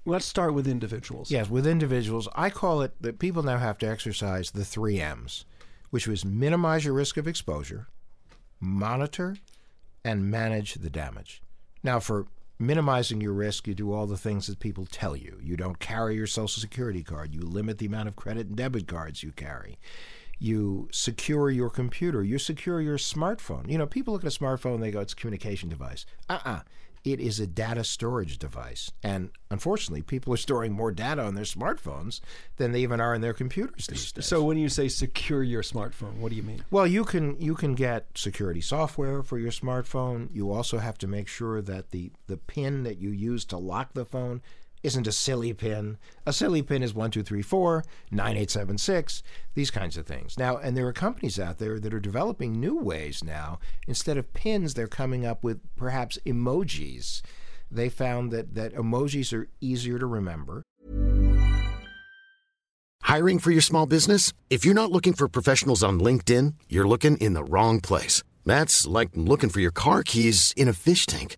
Let's 0.04 0.26
start 0.26 0.56
with 0.56 0.68
individuals. 0.68 1.30
Yes, 1.30 1.48
with 1.48 1.68
individuals, 1.68 2.28
I 2.34 2.50
call 2.50 2.82
it 2.82 2.94
that 3.02 3.20
people 3.20 3.44
now 3.44 3.60
have 3.60 3.78
to 3.80 3.88
exercise 3.88 4.50
the 4.50 4.66
three 4.66 5.00
M's, 5.00 5.46
which 5.92 6.08
was 6.08 6.26
minimize 6.26 6.86
your 6.86 6.96
risk 6.96 7.18
of 7.18 7.28
exposure, 7.28 7.88
monitor, 8.62 9.36
and 10.06 10.32
manage 10.32 10.76
the 10.76 10.90
damage. 10.90 11.42
Now, 11.84 12.00
for 12.00 12.28
minimizing 12.60 13.22
your 13.22 13.34
risk, 13.34 13.68
you 13.68 13.74
do 13.74 13.92
all 13.92 14.08
the 14.08 14.18
things 14.18 14.48
that 14.48 14.60
people 14.60 14.86
tell 14.86 15.16
you. 15.16 15.40
You 15.42 15.58
don't 15.58 15.80
carry 15.80 16.16
your 16.16 16.28
Social 16.28 16.62
Security 16.62 17.04
card, 17.04 17.34
you 17.34 17.42
limit 17.42 17.80
the 17.80 17.88
amount 17.88 18.08
of 18.08 18.16
credit 18.16 18.48
and 18.48 18.56
debit 18.56 18.88
cards 18.88 19.24
you 19.24 19.32
carry. 19.32 19.78
You 20.40 20.90
secure 20.92 21.52
your 21.52 21.70
computer, 21.70 22.24
you 22.24 22.40
secure 22.40 22.82
your 22.82 22.98
smartphone. 22.98 23.70
You 23.70 23.78
know, 23.78 23.86
people 23.86 24.14
look 24.14 24.24
at 24.24 24.36
a 24.36 24.40
smartphone, 24.40 24.80
they 24.80 24.92
go, 24.92 25.02
it's 25.02 25.14
a 25.14 25.16
communication 25.16 25.70
device. 25.70 26.06
Uh 26.30 26.40
uh-uh. 26.44 26.50
uh 26.50 26.60
it 27.04 27.20
is 27.20 27.40
a 27.40 27.48
data 27.48 27.84
storage 27.84 28.38
device. 28.38 28.92
And 29.04 29.32
unfortunately, 29.50 30.02
people 30.02 30.34
are 30.34 30.38
storing 30.38 30.74
more 30.74 30.92
data 30.92 31.24
on 31.24 31.36
their 31.36 31.46
smartphones 31.46 32.20
than 32.58 32.72
they 32.72 32.82
even 32.82 33.02
are 33.02 33.16
in 33.16 33.22
their 33.22 33.34
computers 33.34 33.88
these 33.88 34.12
days. 34.12 34.26
So 34.26 34.44
when 34.44 34.58
you 34.58 34.70
say 34.70 34.88
secure 34.88 35.44
your 35.44 35.64
smartphone, 35.64 36.18
what 36.18 36.30
do 36.30 36.36
you 36.36 36.44
mean? 36.44 36.64
Well, 36.70 36.88
you 36.88 37.04
can 37.04 37.40
you 37.40 37.56
can 37.56 37.76
get 37.76 38.08
security 38.16 38.62
software 38.62 39.24
for 39.24 39.38
your 39.38 39.52
smartphone. 39.52 40.30
You 40.32 40.52
also 40.52 40.78
have 40.78 40.98
to 41.00 41.08
make 41.08 41.28
sure 41.28 41.62
that 41.62 41.92
the 41.92 42.12
the 42.28 42.38
pin 42.38 42.84
that 42.84 42.98
you 43.00 43.10
use 43.10 43.46
to 43.46 43.58
lock 43.58 43.94
the 43.94 44.06
phone 44.06 44.42
isn't 44.84 45.08
a 45.08 45.12
silly 45.12 45.54
pin. 45.54 45.98
A 46.26 46.34
silly 46.34 46.62
pin 46.62 46.84
is 46.84 46.94
1234, 46.94 47.84
9876, 48.12 49.24
these 49.54 49.72
kinds 49.72 49.98
of 49.98 50.06
things. 50.06 50.38
Now, 50.38 50.58
and 50.58 50.76
there 50.76 50.88
are 50.88 50.94
companies 50.94 51.40
out 51.40 51.58
there 51.58 51.80
that 51.80 51.94
are 51.94 52.00
developing 52.00 52.60
new 52.60 52.78
ways 52.78 53.24
now. 53.24 53.60
Instead 53.88 54.18
of 54.18 54.34
pins, 54.34 54.74
they're 54.74 54.88
coming 54.88 55.26
up 55.26 55.44
with 55.44 55.62
perhaps 55.76 56.18
emojis 56.26 57.22
they 57.72 57.90
found 57.90 58.32
that, 58.32 58.54
that 58.56 58.76
emojis 58.76 59.34
are 59.34 59.48
easier 59.62 59.98
to 59.98 60.06
remember. 60.06 60.64
Hiring 63.04 63.40
for 63.40 63.52
your 63.52 63.62
small 63.62 63.86
business? 63.86 64.34
If 64.50 64.64
you're 64.64 64.76
not 64.76 64.92
looking 64.92 65.14
for 65.14 65.28
professionals 65.28 65.84
on 65.84 66.00
LinkedIn, 66.00 66.54
you're 66.70 66.88
looking 66.88 67.18
in 67.18 67.34
the 67.34 67.44
wrong 67.44 67.80
place. 67.82 68.24
That's 68.46 68.86
like 68.86 69.10
looking 69.16 69.50
for 69.50 69.60
your 69.60 69.72
car 69.72 70.04
keys 70.04 70.54
in 70.56 70.68
a 70.68 70.74
fish 70.74 71.06
tank. 71.06 71.38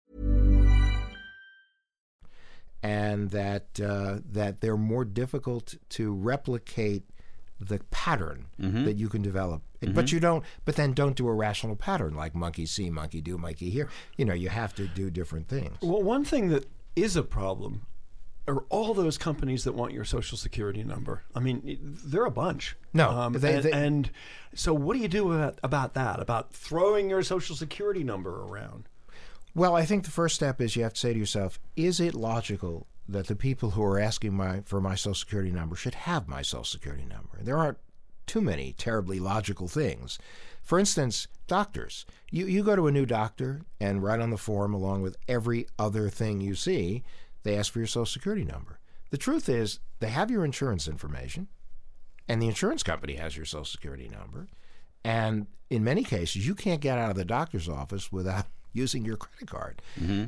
And 2.83 3.29
that 3.31 3.79
uh, 3.79 4.19
that 4.31 4.61
they're 4.61 4.77
more 4.77 5.05
difficult 5.05 5.75
to 5.89 6.13
replicate 6.13 7.03
the 7.59 7.79
pattern 7.91 8.47
Mhm. 8.59 8.85
that 8.85 8.97
you 8.97 9.07
can 9.07 9.21
develop. 9.21 9.61
Mhm. 9.81 9.93
But 9.93 10.11
you 10.11 10.19
don't. 10.19 10.43
But 10.65 10.75
then 10.77 10.93
don't 10.93 11.15
do 11.15 11.27
a 11.27 11.33
rational 11.33 11.75
pattern 11.75 12.15
like 12.15 12.33
monkey 12.33 12.65
see, 12.65 12.89
monkey 12.89 13.21
do, 13.21 13.37
monkey 13.37 13.69
hear. 13.69 13.87
You 14.17 14.25
know, 14.25 14.33
you 14.33 14.49
have 14.49 14.73
to 14.75 14.87
do 14.87 15.11
different 15.11 15.47
things. 15.47 15.77
Well, 15.81 16.01
one 16.01 16.25
thing 16.25 16.49
that 16.49 16.65
is 16.95 17.15
a 17.15 17.23
problem 17.23 17.85
are 18.47 18.63
all 18.69 18.95
those 18.95 19.19
companies 19.19 19.63
that 19.65 19.73
want 19.73 19.93
your 19.93 20.03
social 20.03 20.35
security 20.39 20.83
number. 20.83 21.21
I 21.35 21.39
mean, 21.39 21.77
they're 22.03 22.25
a 22.25 22.31
bunch. 22.31 22.75
No, 22.93 23.29
they- 23.29 23.55
and, 23.57 23.63
they- 23.63 23.71
and 23.71 24.11
so 24.55 24.73
what 24.73 24.95
do 24.95 24.99
you 24.99 25.07
do 25.07 25.31
about, 25.31 25.59
about 25.61 25.93
that? 25.93 26.19
About 26.19 26.51
throwing 26.51 27.11
your 27.11 27.21
social 27.21 27.55
security 27.55 28.03
number 28.03 28.41
around? 28.41 28.89
Well, 29.53 29.75
I 29.75 29.85
think 29.85 30.05
the 30.05 30.11
first 30.11 30.35
step 30.35 30.61
is 30.61 30.75
you 30.75 30.83
have 30.83 30.93
to 30.93 30.99
say 30.99 31.13
to 31.13 31.19
yourself, 31.19 31.59
is 31.75 31.99
it 31.99 32.13
logical 32.15 32.87
that 33.07 33.27
the 33.27 33.35
people 33.35 33.71
who 33.71 33.83
are 33.83 33.99
asking 33.99 34.33
my 34.33 34.61
for 34.61 34.79
my 34.79 34.95
social 34.95 35.13
security 35.13 35.51
number 35.51 35.75
should 35.75 35.95
have 35.95 36.27
my 36.27 36.41
social 36.41 36.63
security 36.63 37.05
number? 37.05 37.39
There 37.41 37.57
aren't 37.57 37.77
too 38.27 38.41
many 38.41 38.71
terribly 38.73 39.19
logical 39.19 39.67
things. 39.67 40.17
For 40.63 40.79
instance, 40.79 41.27
doctors. 41.47 42.05
You 42.29 42.45
you 42.45 42.63
go 42.63 42.77
to 42.77 42.87
a 42.87 42.91
new 42.91 43.05
doctor 43.05 43.61
and 43.79 44.01
write 44.01 44.21
on 44.21 44.29
the 44.29 44.37
form 44.37 44.73
along 44.73 45.01
with 45.01 45.17
every 45.27 45.67
other 45.77 46.07
thing 46.09 46.39
you 46.39 46.55
see, 46.55 47.03
they 47.43 47.57
ask 47.57 47.73
for 47.73 47.79
your 47.79 47.87
social 47.87 48.05
security 48.05 48.45
number. 48.45 48.79
The 49.09 49.17
truth 49.17 49.49
is, 49.49 49.79
they 49.99 50.07
have 50.07 50.31
your 50.31 50.45
insurance 50.45 50.87
information, 50.87 51.49
and 52.29 52.41
the 52.41 52.47
insurance 52.47 52.83
company 52.83 53.15
has 53.15 53.35
your 53.35 53.45
social 53.45 53.65
security 53.65 54.07
number. 54.07 54.47
And 55.03 55.47
in 55.69 55.83
many 55.83 56.03
cases, 56.03 56.47
you 56.47 56.55
can't 56.55 56.79
get 56.79 56.97
out 56.97 57.09
of 57.09 57.17
the 57.17 57.25
doctor's 57.25 57.67
office 57.67 58.11
without 58.11 58.45
using 58.73 59.05
your 59.05 59.17
credit 59.17 59.49
card. 59.49 59.81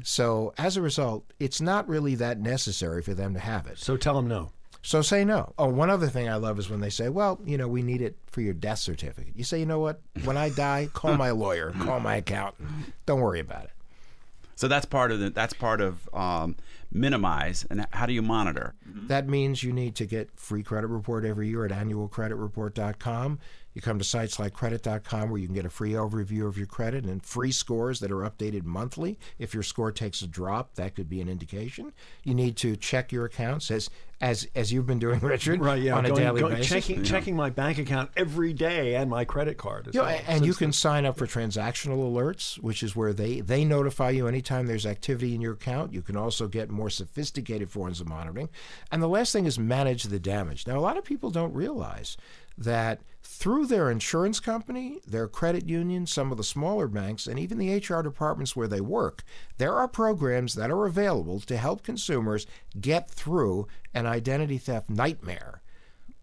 So 0.04 0.54
as 0.58 0.78
a 0.78 0.82
result, 0.82 1.26
it's 1.40 1.62
not 1.62 1.88
really 1.88 2.16
that 2.16 2.40
necessary 2.40 3.02
for 3.02 3.14
them 3.14 3.34
to 3.34 3.40
have 3.40 3.68
it. 3.68 3.78
So 3.78 3.98
tell 3.98 4.16
them 4.16 4.28
no. 4.28 4.52
So 4.86 5.02
say 5.02 5.24
no. 5.24 5.54
Oh, 5.58 5.70
one 5.70 5.90
other 5.90 6.08
thing 6.08 6.28
I 6.28 6.36
love 6.36 6.60
is 6.60 6.70
when 6.70 6.82
they 6.82 6.90
say, 6.90 7.08
well, 7.08 7.40
you 7.46 7.58
know, 7.58 7.70
we 7.70 7.82
need 7.82 8.02
it 8.02 8.18
for 8.28 8.42
your 8.42 8.54
death 8.54 8.80
certificate. 8.80 9.34
You 9.36 9.46
say, 9.46 9.60
you 9.60 9.66
know 9.66 9.80
what? 9.80 10.02
When 10.26 10.36
I 10.36 10.50
die, 10.50 10.90
call 10.92 11.16
my 11.16 11.32
lawyer, 11.46 11.72
call 11.72 12.02
my 12.02 12.18
accountant. 12.18 12.70
Don't 13.06 13.22
worry 13.22 13.40
about 13.40 13.64
it. 13.64 13.72
So 14.56 14.68
that's 14.68 14.86
part 14.86 15.12
of 15.12 15.20
the 15.20 15.30
that's 15.30 15.54
part 15.54 15.82
of 15.82 16.08
um, 16.14 16.56
minimize 16.92 17.66
and 17.70 17.88
how 17.92 18.06
do 18.06 18.14
you 18.14 18.22
monitor? 18.22 18.76
That 18.86 19.28
means 19.28 19.64
you 19.64 19.74
need 19.74 19.96
to 19.96 20.06
get 20.06 20.30
free 20.36 20.64
credit 20.64 20.88
report 20.88 21.26
every 21.26 21.48
year 21.48 21.66
at 21.66 21.72
annualcreditreport.com. 21.72 23.40
You 23.74 23.82
come 23.82 23.98
to 23.98 24.04
sites 24.06 24.40
like 24.40 24.54
credit.com 24.54 25.30
where 25.30 25.40
you 25.40 25.48
can 25.48 25.56
get 25.56 25.66
a 25.66 25.70
free 25.70 25.92
overview 25.92 26.48
of 26.48 26.58
your 26.58 26.68
credit 26.68 27.06
and 27.06 27.24
free 27.26 27.52
scores 27.52 28.00
that 28.02 28.12
are 28.12 28.22
updated 28.30 28.64
monthly. 28.66 29.18
If 29.40 29.54
your 29.54 29.64
score 29.64 29.92
takes 29.92 30.22
a 30.22 30.28
drop, 30.28 30.76
that 30.76 30.96
could 30.96 31.10
be 31.10 31.22
an 31.22 31.30
indication. 31.30 31.92
You 32.24 32.36
need 32.36 32.56
to 32.58 32.76
check 32.76 33.12
your 33.12 33.26
accounts 33.26 33.72
as 33.72 33.90
as 34.22 34.48
as 34.56 34.72
you've 34.72 34.86
been 34.86 35.00
doing, 35.00 35.20
Richard, 35.22 35.60
Right, 35.60 35.82
yeah. 35.82 35.96
on 35.98 36.06
a 36.06 36.10
going- 36.10 36.22
daily 36.24 36.40
going- 36.42 36.54
basis. 36.56 36.70
Checking, 36.70 37.04
checking 37.04 37.36
my 37.36 37.50
bank 37.50 37.78
account 37.78 38.10
every 38.16 38.54
day 38.54 38.96
and 38.96 39.10
my 39.10 39.26
credit 39.26 39.58
card. 39.58 39.90
As 39.90 39.96
You 39.96 40.02
well. 40.02 40.18
and 40.28 40.46
you 40.46 40.54
can 40.54 40.70
the- 40.70 40.74
sign 40.74 41.06
up 41.06 41.18
for 41.18 41.28
transactional 41.28 41.98
alerts, 42.10 42.56
which 42.60 42.84
is 42.84 42.96
where 42.96 43.12
they, 43.12 43.42
they 43.42 43.66
notify 43.66 44.12
you 44.12 44.28
anytime 44.28 44.66
there's 44.68 44.86
activity 44.86 45.36
in 45.36 45.42
your 45.42 45.54
account. 45.54 45.92
You 45.94 46.02
can 46.02 46.16
also 46.16 46.48
get 46.48 46.70
more 46.70 46.90
sophisticated 46.90 47.70
forms 47.70 48.00
of 48.00 48.08
monitoring. 48.08 48.48
And 48.94 49.04
the 49.04 49.10
last 49.10 49.34
thing 49.34 49.46
is 49.46 49.60
manage 49.60 50.04
the 50.04 50.20
damage. 50.20 50.68
Now, 50.68 50.78
a 50.78 50.80
lot 50.80 50.96
of 50.98 51.04
people 51.04 51.30
don't 51.30 51.54
realize 51.54 52.16
that 52.58 53.02
through 53.22 53.66
their 53.66 53.90
insurance 53.90 54.40
company, 54.40 55.00
their 55.08 55.28
credit 55.28 55.68
union, 55.68 56.06
some 56.06 56.32
of 56.32 56.38
the 56.38 56.44
smaller 56.44 56.88
banks, 56.88 57.28
and 57.28 57.40
even 57.40 57.58
the 57.58 57.76
HR 57.76 58.02
departments 58.02 58.56
where 58.56 58.68
they 58.68 58.82
work, 58.82 59.24
there 59.58 59.74
are 59.74 59.88
programs 59.88 60.54
that 60.56 60.72
are 60.72 60.86
available 60.86 61.40
to 61.42 61.58
help 61.58 61.84
consumers 61.84 62.46
get 62.80 63.10
through 63.10 63.68
an 63.94 64.06
identity 64.06 64.58
theft 64.58 64.90
nightmare 64.90 65.64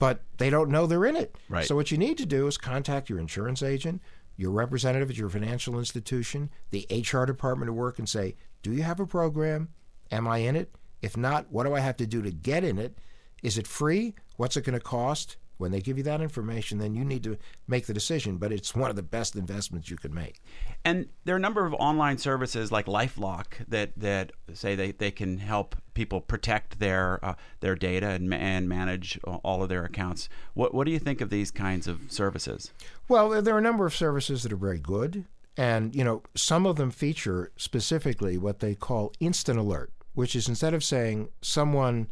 but 0.00 0.22
they 0.38 0.50
don't 0.50 0.70
know 0.70 0.86
they're 0.86 1.04
in 1.04 1.14
it. 1.14 1.36
Right. 1.48 1.66
So 1.66 1.76
what 1.76 1.92
you 1.92 1.98
need 1.98 2.18
to 2.18 2.26
do 2.26 2.48
is 2.48 2.56
contact 2.56 3.08
your 3.08 3.20
insurance 3.20 3.62
agent, 3.62 4.02
your 4.34 4.50
representative 4.50 5.10
at 5.10 5.16
your 5.16 5.28
financial 5.28 5.78
institution, 5.78 6.50
the 6.70 6.86
HR 6.90 7.26
department 7.26 7.68
at 7.68 7.74
work, 7.74 7.98
and 7.98 8.08
say, 8.08 8.34
"Do 8.62 8.72
you 8.72 8.82
have 8.82 8.98
a 8.98 9.06
program? 9.06 9.68
Am 10.10 10.26
I 10.26 10.38
in 10.38 10.56
it? 10.56 10.74
If 11.02 11.16
not, 11.16 11.52
what 11.52 11.64
do 11.64 11.74
I 11.74 11.80
have 11.80 11.98
to 11.98 12.06
do 12.06 12.22
to 12.22 12.30
get 12.30 12.64
in 12.64 12.78
it? 12.78 12.98
Is 13.42 13.58
it 13.58 13.66
free? 13.66 14.14
What's 14.36 14.56
it 14.56 14.64
going 14.64 14.78
to 14.78 14.84
cost?" 14.84 15.36
When 15.60 15.70
they 15.72 15.80
give 15.80 15.98
you 15.98 16.02
that 16.04 16.20
information, 16.22 16.78
then 16.78 16.94
you 16.94 17.04
need 17.04 17.22
to 17.24 17.36
make 17.68 17.86
the 17.86 17.92
decision. 17.94 18.38
But 18.38 18.50
it's 18.50 18.74
one 18.74 18.88
of 18.88 18.96
the 18.96 19.02
best 19.02 19.36
investments 19.36 19.90
you 19.90 19.96
could 19.98 20.14
make. 20.14 20.40
And 20.84 21.08
there 21.24 21.34
are 21.34 21.38
a 21.38 21.40
number 21.40 21.66
of 21.66 21.74
online 21.74 22.16
services 22.18 22.72
like 22.72 22.86
LifeLock 22.86 23.46
that, 23.68 23.92
that 23.98 24.32
say 24.54 24.74
they, 24.74 24.92
they 24.92 25.10
can 25.10 25.36
help 25.38 25.76
people 25.92 26.20
protect 26.22 26.78
their 26.78 27.22
uh, 27.22 27.34
their 27.60 27.74
data 27.74 28.08
and, 28.08 28.32
and 28.32 28.68
manage 28.68 29.18
all 29.24 29.62
of 29.62 29.68
their 29.68 29.84
accounts. 29.84 30.28
What 30.54 30.72
what 30.74 30.86
do 30.86 30.92
you 30.92 30.98
think 30.98 31.20
of 31.20 31.28
these 31.28 31.50
kinds 31.50 31.86
of 31.86 32.00
services? 32.10 32.72
Well, 33.08 33.28
there- 33.28 33.42
there 33.42 33.54
are 33.54 33.58
a 33.58 33.62
number 33.62 33.84
of 33.86 33.94
services 33.94 34.42
that 34.44 34.52
are 34.52 34.56
very 34.56 34.78
good, 34.78 35.26
and 35.58 35.94
you 35.94 36.04
know 36.04 36.22
some 36.34 36.64
of 36.64 36.76
them 36.76 36.90
feature 36.90 37.52
specifically 37.56 38.38
what 38.38 38.60
they 38.60 38.74
call 38.74 39.12
instant 39.20 39.58
alert, 39.58 39.92
which 40.14 40.34
is 40.34 40.48
instead 40.48 40.72
of 40.72 40.82
saying 40.82 41.28
someone 41.42 42.06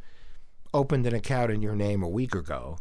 opened 0.74 1.06
an 1.06 1.14
account 1.14 1.50
in 1.50 1.62
your 1.62 1.74
name 1.74 2.02
a 2.02 2.08
week 2.08 2.34
ago, 2.34 2.76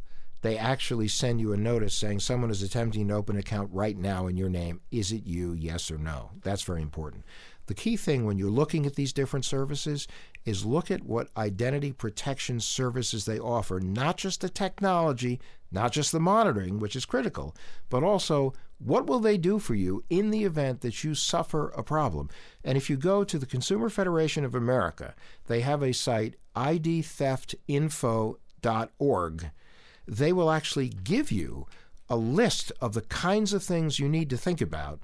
they 0.47 0.57
actually 0.57 1.09
send 1.09 1.41
you 1.41 1.51
a 1.51 1.57
notice 1.57 1.93
saying 1.93 2.21
someone 2.21 2.49
is 2.49 2.63
attempting 2.63 3.09
to 3.09 3.13
open 3.13 3.35
an 3.35 3.41
account 3.41 3.69
right 3.73 3.97
now 3.97 4.27
in 4.27 4.37
your 4.37 4.47
name. 4.47 4.79
Is 4.91 5.11
it 5.11 5.25
you? 5.25 5.51
Yes 5.51 5.91
or 5.91 5.97
no? 5.97 6.31
That's 6.41 6.63
very 6.63 6.81
important. 6.81 7.25
The 7.65 7.73
key 7.73 7.97
thing 7.97 8.23
when 8.23 8.37
you're 8.37 8.49
looking 8.49 8.85
at 8.85 8.95
these 8.95 9.11
different 9.11 9.43
services 9.43 10.07
is 10.45 10.65
look 10.65 10.89
at 10.89 11.03
what 11.03 11.27
identity 11.35 11.91
protection 11.91 12.61
services 12.61 13.25
they 13.25 13.37
offer, 13.37 13.81
not 13.81 14.15
just 14.15 14.39
the 14.39 14.47
technology, 14.47 15.41
not 15.69 15.91
just 15.91 16.13
the 16.13 16.19
monitoring, 16.21 16.79
which 16.79 16.95
is 16.95 17.05
critical, 17.05 17.53
but 17.89 18.03
also 18.03 18.53
what 18.79 19.05
will 19.05 19.19
they 19.19 19.37
do 19.37 19.59
for 19.59 19.75
you 19.75 20.05
in 20.09 20.31
the 20.31 20.45
event 20.45 20.79
that 20.79 21.03
you 21.03 21.13
suffer 21.13 21.71
a 21.71 21.83
problem. 21.83 22.29
And 22.63 22.77
if 22.77 22.89
you 22.89 22.95
go 22.95 23.25
to 23.25 23.37
the 23.37 23.45
Consumer 23.45 23.89
Federation 23.89 24.45
of 24.45 24.55
America, 24.55 25.13
they 25.47 25.59
have 25.59 25.83
a 25.83 25.93
site 25.93 26.37
idtheftinfo.org 26.55 29.51
they 30.07 30.31
will 30.31 30.51
actually 30.51 30.89
give 30.89 31.31
you 31.31 31.67
a 32.09 32.15
list 32.15 32.71
of 32.81 32.93
the 32.93 33.01
kinds 33.01 33.53
of 33.53 33.63
things 33.63 33.99
you 33.99 34.07
need 34.07 34.29
to 34.29 34.37
think 34.37 34.61
about 34.61 34.99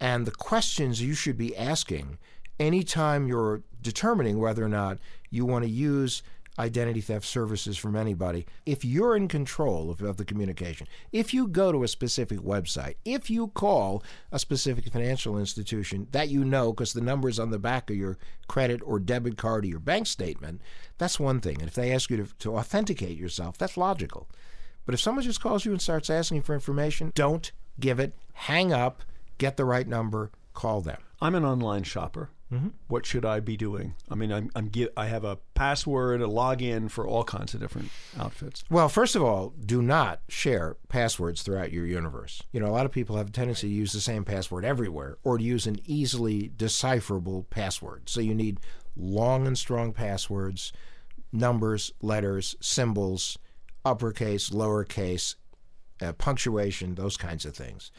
and 0.00 0.26
the 0.26 0.32
questions 0.32 1.02
you 1.02 1.14
should 1.14 1.36
be 1.36 1.56
asking 1.56 2.18
anytime 2.58 3.28
you're 3.28 3.62
determining 3.82 4.38
whether 4.38 4.64
or 4.64 4.68
not 4.68 4.98
you 5.30 5.44
want 5.44 5.64
to 5.64 5.70
use 5.70 6.22
identity 6.60 7.00
theft 7.00 7.26
services 7.26 7.76
from 7.76 7.96
anybody. 7.96 8.46
If 8.66 8.84
you're 8.84 9.16
in 9.16 9.28
control 9.28 9.90
of, 9.90 10.00
of 10.02 10.16
the 10.16 10.24
communication, 10.24 10.86
if 11.12 11.34
you 11.34 11.48
go 11.48 11.72
to 11.72 11.82
a 11.82 11.88
specific 11.88 12.40
website, 12.40 12.96
if 13.04 13.30
you 13.30 13.48
call 13.48 14.02
a 14.30 14.38
specific 14.38 14.92
financial 14.92 15.38
institution 15.38 16.06
that 16.12 16.28
you 16.28 16.44
know 16.44 16.72
because 16.72 16.92
the 16.92 17.00
number 17.00 17.28
is 17.28 17.38
on 17.38 17.50
the 17.50 17.58
back 17.58 17.90
of 17.90 17.96
your 17.96 18.18
credit 18.46 18.80
or 18.84 19.00
debit 19.00 19.36
card 19.36 19.64
or 19.64 19.68
your 19.68 19.80
bank 19.80 20.06
statement, 20.06 20.60
that's 20.98 21.18
one 21.18 21.40
thing. 21.40 21.56
And 21.60 21.68
if 21.68 21.74
they 21.74 21.92
ask 21.92 22.10
you 22.10 22.18
to, 22.18 22.28
to 22.40 22.56
authenticate 22.56 23.16
yourself, 23.16 23.58
that's 23.58 23.76
logical. 23.76 24.28
But 24.86 24.94
if 24.94 25.00
someone 25.00 25.24
just 25.24 25.40
calls 25.40 25.64
you 25.64 25.72
and 25.72 25.80
starts 25.80 26.10
asking 26.10 26.42
for 26.42 26.54
information, 26.54 27.12
don't 27.14 27.50
give 27.78 27.98
it. 27.98 28.14
Hang 28.32 28.72
up. 28.72 29.02
Get 29.38 29.56
the 29.56 29.64
right 29.64 29.88
number. 29.88 30.30
Call 30.52 30.80
them. 30.80 30.98
I'm 31.20 31.34
an 31.34 31.44
online 31.44 31.84
shopper. 31.84 32.30
Mm-hmm. 32.52 32.68
What 32.88 33.06
should 33.06 33.24
I 33.24 33.38
be 33.38 33.56
doing? 33.56 33.94
I 34.10 34.16
mean, 34.16 34.32
I'm, 34.32 34.50
I'm 34.56 34.70
gi- 34.70 34.88
I 34.96 35.06
have 35.06 35.22
a 35.22 35.38
password, 35.54 36.20
a 36.20 36.26
login 36.26 36.90
for 36.90 37.06
all 37.06 37.22
kinds 37.22 37.54
of 37.54 37.60
different 37.60 37.90
outfits. 38.18 38.64
Well, 38.68 38.88
first 38.88 39.14
of 39.14 39.22
all, 39.22 39.54
do 39.64 39.80
not 39.82 40.22
share 40.28 40.76
passwords 40.88 41.42
throughout 41.42 41.72
your 41.72 41.86
universe. 41.86 42.42
You 42.52 42.58
know, 42.58 42.66
a 42.66 42.74
lot 42.74 42.86
of 42.86 42.92
people 42.92 43.16
have 43.16 43.28
a 43.28 43.32
tendency 43.32 43.68
to 43.68 43.74
use 43.74 43.92
the 43.92 44.00
same 44.00 44.24
password 44.24 44.64
everywhere 44.64 45.18
or 45.22 45.38
to 45.38 45.44
use 45.44 45.66
an 45.66 45.78
easily 45.84 46.50
decipherable 46.56 47.44
password. 47.50 48.08
So 48.08 48.20
you 48.20 48.34
need 48.34 48.58
long 48.96 49.46
and 49.46 49.56
strong 49.56 49.92
passwords, 49.92 50.72
numbers, 51.32 51.92
letters, 52.02 52.56
symbols, 52.60 53.38
uppercase, 53.84 54.50
lowercase, 54.50 55.36
uh, 56.02 56.12
punctuation, 56.14 56.96
those 56.96 57.16
kinds 57.16 57.44
of 57.44 57.54
things. 57.54 57.92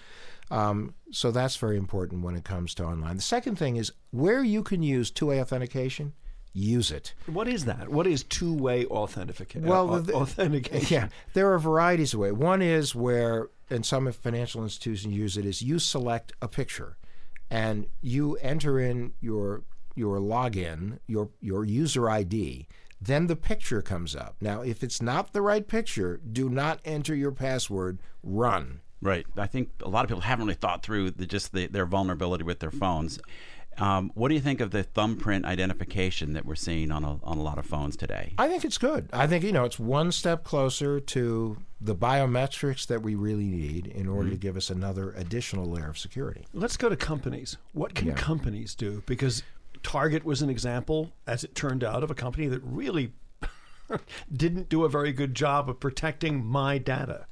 Um, 0.51 0.93
so 1.11 1.31
that's 1.31 1.55
very 1.55 1.77
important 1.77 2.23
when 2.23 2.35
it 2.35 2.43
comes 2.43 2.73
to 2.75 2.83
online. 2.85 3.15
The 3.15 3.21
second 3.21 3.55
thing 3.57 3.77
is 3.77 3.91
where 4.11 4.43
you 4.43 4.63
can 4.63 4.83
use 4.83 5.09
two 5.11 5.27
way 5.27 5.41
authentication, 5.41 6.13
use 6.53 6.91
it. 6.91 7.13
What 7.27 7.47
is 7.47 7.65
that? 7.65 7.89
What 7.89 8.07
is 8.07 8.23
two-way 8.23 8.85
authentication? 8.87 9.67
Well, 9.67 9.87
the- 10.01 10.13
authentication. 10.13 10.87
Yeah, 10.89 11.07
there 11.33 11.51
are 11.53 11.59
varieties 11.59 12.13
of 12.13 12.19
way. 12.19 12.31
One 12.31 12.61
is 12.61 12.93
where, 12.93 13.47
and 13.69 13.85
some 13.85 14.11
financial 14.11 14.61
institutions 14.63 15.13
use 15.15 15.37
it, 15.37 15.45
is 15.45 15.61
you 15.61 15.79
select 15.79 16.33
a 16.41 16.47
picture, 16.47 16.97
and 17.49 17.87
you 18.01 18.35
enter 18.41 18.79
in 18.79 19.13
your 19.21 19.63
your 19.95 20.19
login, 20.19 20.99
your 21.07 21.29
your 21.39 21.63
user 21.65 22.09
ID. 22.09 22.67
Then 22.99 23.27
the 23.27 23.35
picture 23.35 23.81
comes 23.81 24.15
up. 24.15 24.35
Now, 24.41 24.61
if 24.61 24.83
it's 24.83 25.01
not 25.01 25.33
the 25.33 25.41
right 25.41 25.67
picture, 25.67 26.19
do 26.31 26.49
not 26.49 26.79
enter 26.85 27.15
your 27.15 27.31
password. 27.31 27.99
Run. 28.21 28.81
Right. 29.01 29.25
I 29.37 29.47
think 29.47 29.69
a 29.81 29.89
lot 29.89 30.03
of 30.05 30.09
people 30.09 30.21
haven't 30.21 30.45
really 30.45 30.55
thought 30.55 30.83
through 30.83 31.11
the, 31.11 31.25
just 31.25 31.53
the, 31.53 31.67
their 31.67 31.85
vulnerability 31.85 32.43
with 32.43 32.59
their 32.59 32.71
phones. 32.71 33.19
Um, 33.77 34.11
what 34.15 34.27
do 34.27 34.35
you 34.35 34.41
think 34.41 34.59
of 34.59 34.71
the 34.71 34.83
thumbprint 34.83 35.45
identification 35.45 36.33
that 36.33 36.45
we're 36.45 36.55
seeing 36.55 36.91
on 36.91 37.03
a, 37.05 37.19
on 37.23 37.37
a 37.37 37.41
lot 37.41 37.57
of 37.57 37.65
phones 37.65 37.95
today? 37.95 38.33
I 38.37 38.47
think 38.49 38.65
it's 38.65 38.77
good. 38.77 39.09
I 39.13 39.27
think 39.27 39.43
you 39.45 39.51
know 39.53 39.63
it's 39.63 39.79
one 39.79 40.11
step 40.11 40.43
closer 40.43 40.99
to 40.99 41.57
the 41.79 41.95
biometrics 41.95 42.85
that 42.87 43.01
we 43.01 43.15
really 43.15 43.45
need 43.45 43.87
in 43.87 44.07
order 44.07 44.29
to 44.29 44.35
give 44.35 44.57
us 44.57 44.69
another 44.69 45.13
additional 45.13 45.65
layer 45.65 45.89
of 45.89 45.97
security. 45.97 46.45
Let's 46.53 46.75
go 46.77 46.89
to 46.89 46.97
companies. 46.97 47.57
What 47.71 47.95
can 47.95 48.09
Yeah. 48.09 48.13
companies 48.15 48.75
do? 48.75 49.03
Because 49.05 49.41
Target 49.83 50.25
was 50.25 50.41
an 50.43 50.49
example, 50.49 51.11
as 51.25 51.43
it 51.43 51.55
turned 51.55 51.83
out, 51.83 52.03
of 52.03 52.11
a 52.11 52.13
company 52.13 52.47
that 52.47 52.61
really 52.63 53.13
didn't 54.35 54.69
do 54.69 54.83
a 54.83 54.89
very 54.89 55.11
good 55.11 55.33
job 55.33 55.69
of 55.69 55.79
protecting 55.79 56.45
my 56.45 56.77
data. 56.77 57.25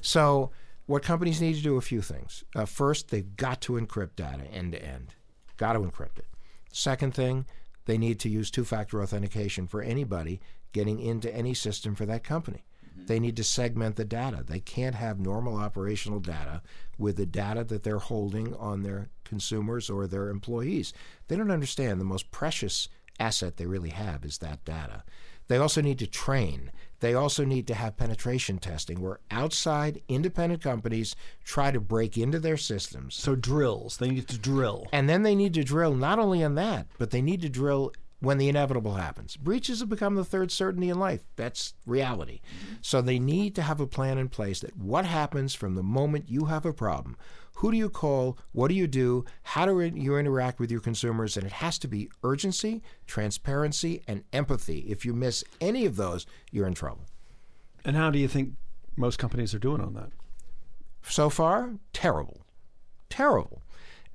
So, 0.00 0.50
what 0.86 1.02
companies 1.02 1.40
need 1.40 1.56
to 1.56 1.62
do 1.62 1.76
a 1.76 1.82
few 1.82 2.00
things. 2.00 2.44
Uh, 2.54 2.64
first, 2.64 3.10
they've 3.10 3.36
got 3.36 3.60
to 3.62 3.74
encrypt 3.74 4.16
data 4.16 4.44
end 4.44 4.72
to 4.72 4.84
end. 4.84 5.14
Got 5.56 5.74
to 5.74 5.80
encrypt 5.80 6.18
it. 6.18 6.26
Second 6.72 7.14
thing, 7.14 7.46
they 7.86 7.98
need 7.98 8.18
to 8.20 8.28
use 8.28 8.50
two-factor 8.50 9.02
authentication 9.02 9.66
for 9.66 9.82
anybody 9.82 10.40
getting 10.72 11.00
into 11.00 11.34
any 11.34 11.54
system 11.54 11.94
for 11.94 12.06
that 12.06 12.24
company. 12.24 12.64
They 13.06 13.20
need 13.20 13.36
to 13.36 13.44
segment 13.44 13.96
the 13.96 14.04
data. 14.04 14.42
They 14.46 14.60
can't 14.60 14.94
have 14.94 15.20
normal 15.20 15.56
operational 15.56 16.18
data 16.18 16.62
with 16.98 17.16
the 17.16 17.26
data 17.26 17.62
that 17.64 17.82
they're 17.82 17.98
holding 17.98 18.54
on 18.54 18.82
their 18.82 19.10
consumers 19.24 19.90
or 19.90 20.06
their 20.06 20.30
employees. 20.30 20.92
They 21.28 21.36
don't 21.36 21.50
understand 21.50 22.00
the 22.00 22.04
most 22.04 22.30
precious 22.30 22.88
asset 23.20 23.56
they 23.56 23.66
really 23.66 23.90
have 23.90 24.24
is 24.24 24.38
that 24.38 24.64
data. 24.64 25.04
They 25.48 25.58
also 25.58 25.80
need 25.80 25.98
to 26.00 26.06
train. 26.06 26.72
They 27.00 27.14
also 27.14 27.44
need 27.44 27.66
to 27.66 27.74
have 27.74 27.96
penetration 27.96 28.58
testing 28.58 29.00
where 29.00 29.20
outside 29.30 30.02
independent 30.08 30.62
companies 30.62 31.14
try 31.44 31.70
to 31.70 31.80
break 31.80 32.16
into 32.16 32.38
their 32.38 32.56
systems. 32.56 33.14
So 33.14 33.34
drills, 33.34 33.98
they 33.98 34.10
need 34.10 34.28
to 34.28 34.38
drill. 34.38 34.86
And 34.92 35.08
then 35.08 35.22
they 35.22 35.34
need 35.34 35.54
to 35.54 35.64
drill 35.64 35.94
not 35.94 36.18
only 36.18 36.42
on 36.42 36.54
that, 36.54 36.86
but 36.98 37.10
they 37.10 37.22
need 37.22 37.42
to 37.42 37.48
drill 37.48 37.92
when 38.20 38.38
the 38.38 38.48
inevitable 38.48 38.94
happens. 38.94 39.36
Breaches 39.36 39.80
have 39.80 39.88
become 39.90 40.14
the 40.14 40.24
third 40.24 40.50
certainty 40.50 40.88
in 40.88 40.98
life. 40.98 41.24
That's 41.36 41.74
reality. 41.84 42.40
So 42.80 43.00
they 43.00 43.18
need 43.18 43.54
to 43.56 43.62
have 43.62 43.80
a 43.80 43.86
plan 43.86 44.16
in 44.16 44.28
place 44.28 44.60
that 44.60 44.76
what 44.76 45.04
happens 45.04 45.54
from 45.54 45.74
the 45.74 45.82
moment 45.82 46.30
you 46.30 46.46
have 46.46 46.64
a 46.64 46.72
problem. 46.72 47.16
Who 47.60 47.70
do 47.70 47.78
you 47.78 47.88
call? 47.88 48.36
What 48.52 48.68
do 48.68 48.74
you 48.74 48.86
do? 48.86 49.24
How 49.42 49.64
do 49.64 49.80
you 49.80 50.18
interact 50.18 50.60
with 50.60 50.70
your 50.70 50.80
consumers? 50.80 51.38
And 51.38 51.46
it 51.46 51.52
has 51.52 51.78
to 51.78 51.88
be 51.88 52.10
urgency, 52.22 52.82
transparency, 53.06 54.02
and 54.06 54.24
empathy. 54.32 54.80
If 54.88 55.06
you 55.06 55.14
miss 55.14 55.42
any 55.58 55.86
of 55.86 55.96
those, 55.96 56.26
you're 56.50 56.66
in 56.66 56.74
trouble. 56.74 57.06
And 57.82 57.96
how 57.96 58.10
do 58.10 58.18
you 58.18 58.28
think 58.28 58.52
most 58.94 59.18
companies 59.18 59.54
are 59.54 59.58
doing 59.58 59.80
on 59.80 59.94
that? 59.94 60.10
So 61.02 61.30
far, 61.30 61.76
terrible. 61.94 62.42
Terrible. 63.08 63.62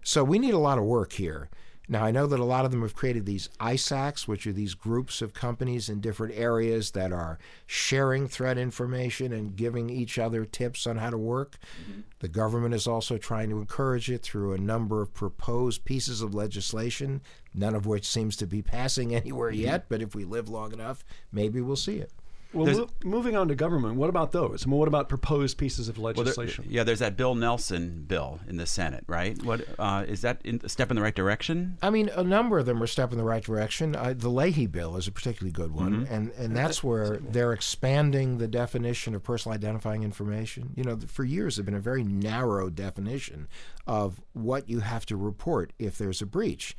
So 0.04 0.24
we 0.24 0.38
need 0.38 0.54
a 0.54 0.60
lot 0.60 0.78
of 0.78 0.84
work 0.84 1.14
here. 1.14 1.50
Now, 1.92 2.06
I 2.06 2.12
know 2.12 2.26
that 2.26 2.40
a 2.40 2.46
lot 2.46 2.64
of 2.64 2.72
them 2.72 2.84
have 2.84 2.96
created 2.96 3.26
these 3.26 3.50
ISACs, 3.60 4.26
which 4.26 4.48
are 4.48 4.54
these 4.54 4.76
groups 4.76 5.22
of 5.22 5.34
companies 5.34 5.90
in 5.90 6.00
different 6.00 6.34
areas 6.38 6.92
that 6.92 7.12
are 7.12 7.38
sharing 7.66 8.30
threat 8.30 8.58
information 8.58 9.34
and 9.34 9.58
giving 9.58 9.90
each 9.90 10.18
other 10.18 10.46
tips 10.46 10.88
on 10.88 10.96
how 10.96 11.10
to 11.10 11.18
work. 11.18 11.58
Mm-hmm. 11.84 12.02
The 12.20 12.30
government 12.30 12.74
is 12.76 12.88
also 12.88 13.18
trying 13.18 13.50
to 13.50 13.60
encourage 13.60 14.10
it 14.10 14.24
through 14.24 14.54
a 14.54 14.58
number 14.58 15.02
of 15.02 15.14
proposed 15.14 15.84
pieces 15.84 16.22
of 16.22 16.34
legislation, 16.34 17.20
none 17.54 17.76
of 17.76 17.86
which 17.86 18.08
seems 18.08 18.38
to 18.38 18.48
be 18.48 18.62
passing 18.62 19.14
anywhere 19.16 19.52
mm-hmm. 19.52 19.60
yet, 19.60 19.88
but 19.90 20.02
if 20.02 20.16
we 20.16 20.24
live 20.24 20.48
long 20.48 20.72
enough, 20.72 21.04
maybe 21.34 21.60
we'll 21.60 21.76
see 21.76 21.98
it. 21.98 22.14
Well, 22.54 22.66
mo- 22.76 22.90
moving 23.06 23.36
on 23.38 23.48
to 23.48 23.56
government, 23.56 23.96
what 23.96 24.10
about 24.10 24.32
those? 24.34 24.66
I 24.66 24.70
mean, 24.70 24.78
what 24.78 24.88
about 24.90 25.08
proposed 25.08 25.58
pieces 25.58 25.88
of 25.88 25.98
Well, 25.98 26.14
there- 26.14 26.24
legislation? 26.24 26.66
yeah, 26.68 26.84
there's 26.84 27.00
that 27.00 27.16
Bill 27.16 27.34
Nelson 27.34 28.04
bill 28.08 28.40
in 28.48 28.58
the 28.58 28.66
Senate, 28.66 29.04
right? 29.08 29.42
What 29.44 29.66
uh, 29.80 30.04
is 30.08 30.22
that 30.22 30.42
in, 30.44 30.60
a 30.64 30.68
step 30.70 30.90
in 30.92 30.96
the 30.98 31.02
right 31.02 31.16
direction? 31.16 31.78
I 31.82 31.90
mean, 31.90 32.10
a 32.10 32.24
number 32.24 32.60
of 32.60 32.66
them 32.66 32.82
are 32.82 32.86
a 32.86 32.88
step 32.90 33.12
in 33.14 33.18
the 33.18 33.24
right 33.24 33.44
direction. 33.44 33.96
Uh, 33.96 34.14
the 34.18 34.30
Leahy 34.30 34.68
bill 34.68 34.98
is 34.98 35.08
a 35.08 35.12
particularly 35.12 35.52
good 35.54 35.72
one, 35.72 36.06
Mhm. 36.06 36.12
and 36.12 36.32
and 36.32 36.56
that's 36.56 36.84
where 36.84 37.18
they're 37.18 37.54
expanding 37.54 38.38
the 38.38 38.48
definition 38.48 39.16
of 39.16 39.24
personal 39.24 39.56
identifying 39.56 40.04
information. 40.04 40.72
You 40.76 40.84
know, 40.84 41.00
for 41.08 41.24
years 41.24 41.56
there's 41.56 41.66
been 41.66 41.74
a 41.74 41.80
very 41.80 42.04
narrow 42.04 42.70
definition 42.70 43.48
of 43.88 44.20
what 44.34 44.68
you 44.70 44.82
have 44.82 45.06
to 45.08 45.16
report 45.16 45.72
if 45.80 45.98
there's 45.98 46.22
a 46.22 46.26
breach. 46.26 46.76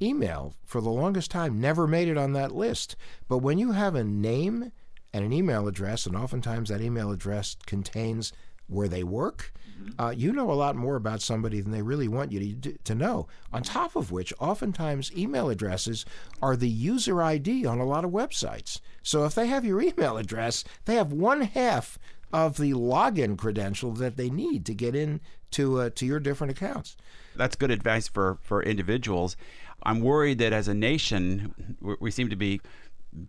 Email, 0.00 0.54
for 0.64 0.80
the 0.80 0.90
longest 0.90 1.28
time, 1.32 1.60
never 1.60 1.88
made 1.88 2.06
it 2.06 2.16
on 2.16 2.32
that 2.34 2.54
list. 2.54 2.94
But 3.26 3.38
when 3.38 3.58
you 3.58 3.72
have 3.72 3.96
a 3.96 4.04
name 4.04 4.70
and 5.12 5.24
an 5.24 5.32
email 5.32 5.66
address, 5.68 6.06
and 6.06 6.16
oftentimes 6.16 6.68
that 6.68 6.80
email 6.80 7.10
address 7.10 7.56
contains 7.66 8.32
where 8.66 8.88
they 8.88 9.02
work, 9.02 9.52
uh, 9.98 10.12
you 10.14 10.32
know 10.32 10.50
a 10.50 10.52
lot 10.52 10.76
more 10.76 10.96
about 10.96 11.22
somebody 11.22 11.60
than 11.60 11.72
they 11.72 11.82
really 11.82 12.08
want 12.08 12.32
you 12.32 12.54
to, 12.54 12.78
to 12.84 12.94
know. 12.94 13.26
On 13.52 13.62
top 13.62 13.96
of 13.96 14.10
which, 14.10 14.32
oftentimes 14.38 15.16
email 15.16 15.48
addresses 15.48 16.04
are 16.42 16.56
the 16.56 16.68
user 16.68 17.22
ID 17.22 17.64
on 17.64 17.78
a 17.78 17.86
lot 17.86 18.04
of 18.04 18.10
websites. 18.10 18.80
So 19.02 19.24
if 19.24 19.34
they 19.34 19.46
have 19.46 19.64
your 19.64 19.80
email 19.80 20.16
address, 20.16 20.64
they 20.84 20.94
have 20.94 21.12
one 21.12 21.42
half 21.42 21.98
of 22.32 22.58
the 22.58 22.72
login 22.72 23.38
credential 23.38 23.92
that 23.92 24.16
they 24.16 24.28
need 24.28 24.66
to 24.66 24.74
get 24.74 24.94
in 24.94 25.20
to 25.52 25.80
uh, 25.80 25.90
to 25.94 26.04
your 26.04 26.20
different 26.20 26.50
accounts. 26.50 26.96
That's 27.36 27.56
good 27.56 27.70
advice 27.70 28.08
for 28.08 28.38
for 28.42 28.62
individuals. 28.62 29.36
I'm 29.82 30.00
worried 30.00 30.38
that 30.38 30.52
as 30.52 30.68
a 30.68 30.74
nation, 30.74 31.76
we 32.00 32.10
seem 32.10 32.28
to 32.30 32.36
be 32.36 32.60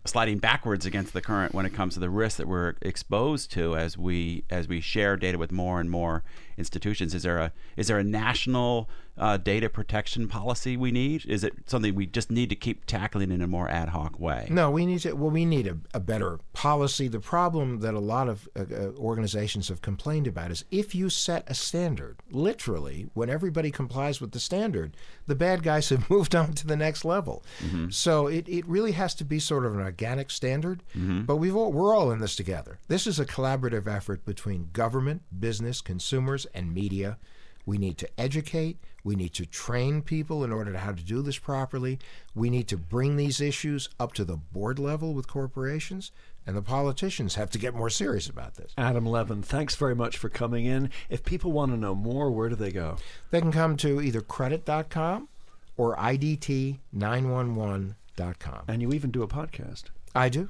sliding 0.04 0.38
backwards 0.38 0.86
against 0.86 1.12
the 1.12 1.20
current 1.20 1.54
when 1.54 1.66
it 1.66 1.74
comes 1.74 1.94
to 1.94 2.00
the 2.00 2.10
risks 2.10 2.36
that 2.36 2.46
we're 2.46 2.74
exposed 2.82 3.50
to 3.52 3.76
as 3.76 3.96
we 3.96 4.44
as 4.50 4.68
we 4.68 4.80
share 4.80 5.16
data 5.16 5.38
with 5.38 5.50
more 5.50 5.80
and 5.80 5.90
more 5.90 6.22
institutions. 6.60 7.14
Is 7.14 7.24
there 7.24 7.38
a 7.38 7.52
is 7.76 7.88
there 7.88 7.98
a 7.98 8.04
national 8.04 8.88
uh, 9.18 9.36
data 9.36 9.68
protection 9.68 10.28
policy 10.28 10.76
we 10.76 10.90
need? 10.90 11.26
Is 11.26 11.44
it 11.44 11.52
something 11.66 11.94
we 11.94 12.06
just 12.06 12.30
need 12.30 12.48
to 12.50 12.56
keep 12.56 12.86
tackling 12.86 13.30
in 13.30 13.42
a 13.42 13.46
more 13.46 13.68
ad 13.68 13.90
hoc 13.90 14.18
way? 14.18 14.46
No, 14.48 14.70
we 14.70 14.86
need 14.86 15.00
to. 15.00 15.12
Well, 15.12 15.30
we 15.30 15.44
need 15.44 15.66
a, 15.66 15.76
a 15.92 16.00
better 16.00 16.38
policy. 16.52 17.08
The 17.08 17.20
problem 17.20 17.80
that 17.80 17.94
a 17.94 17.98
lot 17.98 18.28
of 18.28 18.48
uh, 18.56 18.62
uh, 18.72 18.92
organizations 18.98 19.68
have 19.68 19.82
complained 19.82 20.26
about 20.26 20.50
is 20.50 20.64
if 20.70 20.94
you 20.94 21.10
set 21.10 21.44
a 21.50 21.54
standard, 21.54 22.18
literally, 22.30 23.08
when 23.14 23.28
everybody 23.28 23.70
complies 23.70 24.20
with 24.20 24.32
the 24.32 24.40
standard, 24.40 24.96
the 25.26 25.34
bad 25.34 25.62
guys 25.62 25.88
have 25.90 26.08
moved 26.14 26.34
on 26.34 26.52
to 26.54 26.66
the 26.66 26.76
next 26.76 27.04
level. 27.04 27.42
So 27.90 28.26
it, 28.26 28.48
it 28.48 28.66
really 28.66 28.92
has 28.92 29.14
to 29.16 29.24
be 29.24 29.38
sort 29.38 29.66
of 29.66 29.74
an 29.74 29.80
organic 29.80 30.30
standard. 30.30 30.82
But 30.94 31.36
we've 31.36 31.56
all, 31.56 31.72
we're 31.72 31.94
all 31.94 32.10
in 32.10 32.20
this 32.20 32.36
together. 32.36 32.78
This 32.88 33.06
is 33.06 33.18
a 33.18 33.26
collaborative 33.26 33.86
effort 33.86 34.24
between 34.24 34.70
government, 34.72 35.22
business, 35.38 35.80
consumers, 35.80 36.46
and 36.54 36.74
media. 36.74 37.18
We 37.66 37.78
need 37.78 37.98
to 37.98 38.08
educate. 38.18 38.78
We 39.04 39.16
need 39.16 39.32
to 39.34 39.46
train 39.46 40.02
people 40.02 40.44
in 40.44 40.52
order 40.52 40.72
to 40.72 40.78
how 40.78 40.92
to 40.92 41.02
do 41.02 41.22
this 41.22 41.38
properly. 41.38 41.98
We 42.34 42.50
need 42.50 42.68
to 42.68 42.76
bring 42.76 43.16
these 43.16 43.40
issues 43.40 43.88
up 43.98 44.12
to 44.14 44.24
the 44.24 44.36
board 44.36 44.78
level 44.78 45.14
with 45.14 45.26
corporations, 45.28 46.10
and 46.46 46.56
the 46.56 46.62
politicians 46.62 47.34
have 47.36 47.50
to 47.50 47.58
get 47.58 47.74
more 47.74 47.90
serious 47.90 48.28
about 48.28 48.54
this. 48.56 48.72
Adam 48.76 49.06
Levin, 49.06 49.42
thanks 49.42 49.76
very 49.76 49.94
much 49.94 50.18
for 50.18 50.28
coming 50.28 50.64
in. 50.64 50.90
If 51.08 51.24
people 51.24 51.52
want 51.52 51.72
to 51.72 51.78
know 51.78 51.94
more, 51.94 52.30
where 52.30 52.48
do 52.48 52.56
they 52.56 52.72
go? 52.72 52.96
They 53.30 53.40
can 53.40 53.52
come 53.52 53.76
to 53.78 54.00
either 54.00 54.20
credit.com 54.20 55.28
or 55.76 55.96
IDT911.com. 55.96 58.62
And 58.68 58.82
you 58.82 58.92
even 58.92 59.10
do 59.10 59.22
a 59.22 59.28
podcast. 59.28 59.84
I 60.14 60.28
do. 60.28 60.48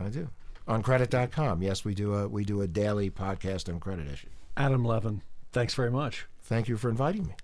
I 0.00 0.08
do. 0.08 0.28
on 0.68 0.82
credit.com. 0.82 1.62
Yes, 1.62 1.84
we 1.84 1.94
do 1.94 2.14
a 2.14 2.28
we 2.28 2.44
do 2.44 2.62
a 2.62 2.66
daily 2.68 3.10
podcast 3.10 3.68
on 3.68 3.80
credit 3.80 4.08
issue. 4.08 4.28
Adam 4.56 4.84
Levin, 4.84 5.22
thanks 5.52 5.74
very 5.74 5.90
much. 5.90 6.26
Thank 6.42 6.68
you 6.68 6.76
for 6.76 6.90
inviting 6.90 7.26
me. 7.26 7.34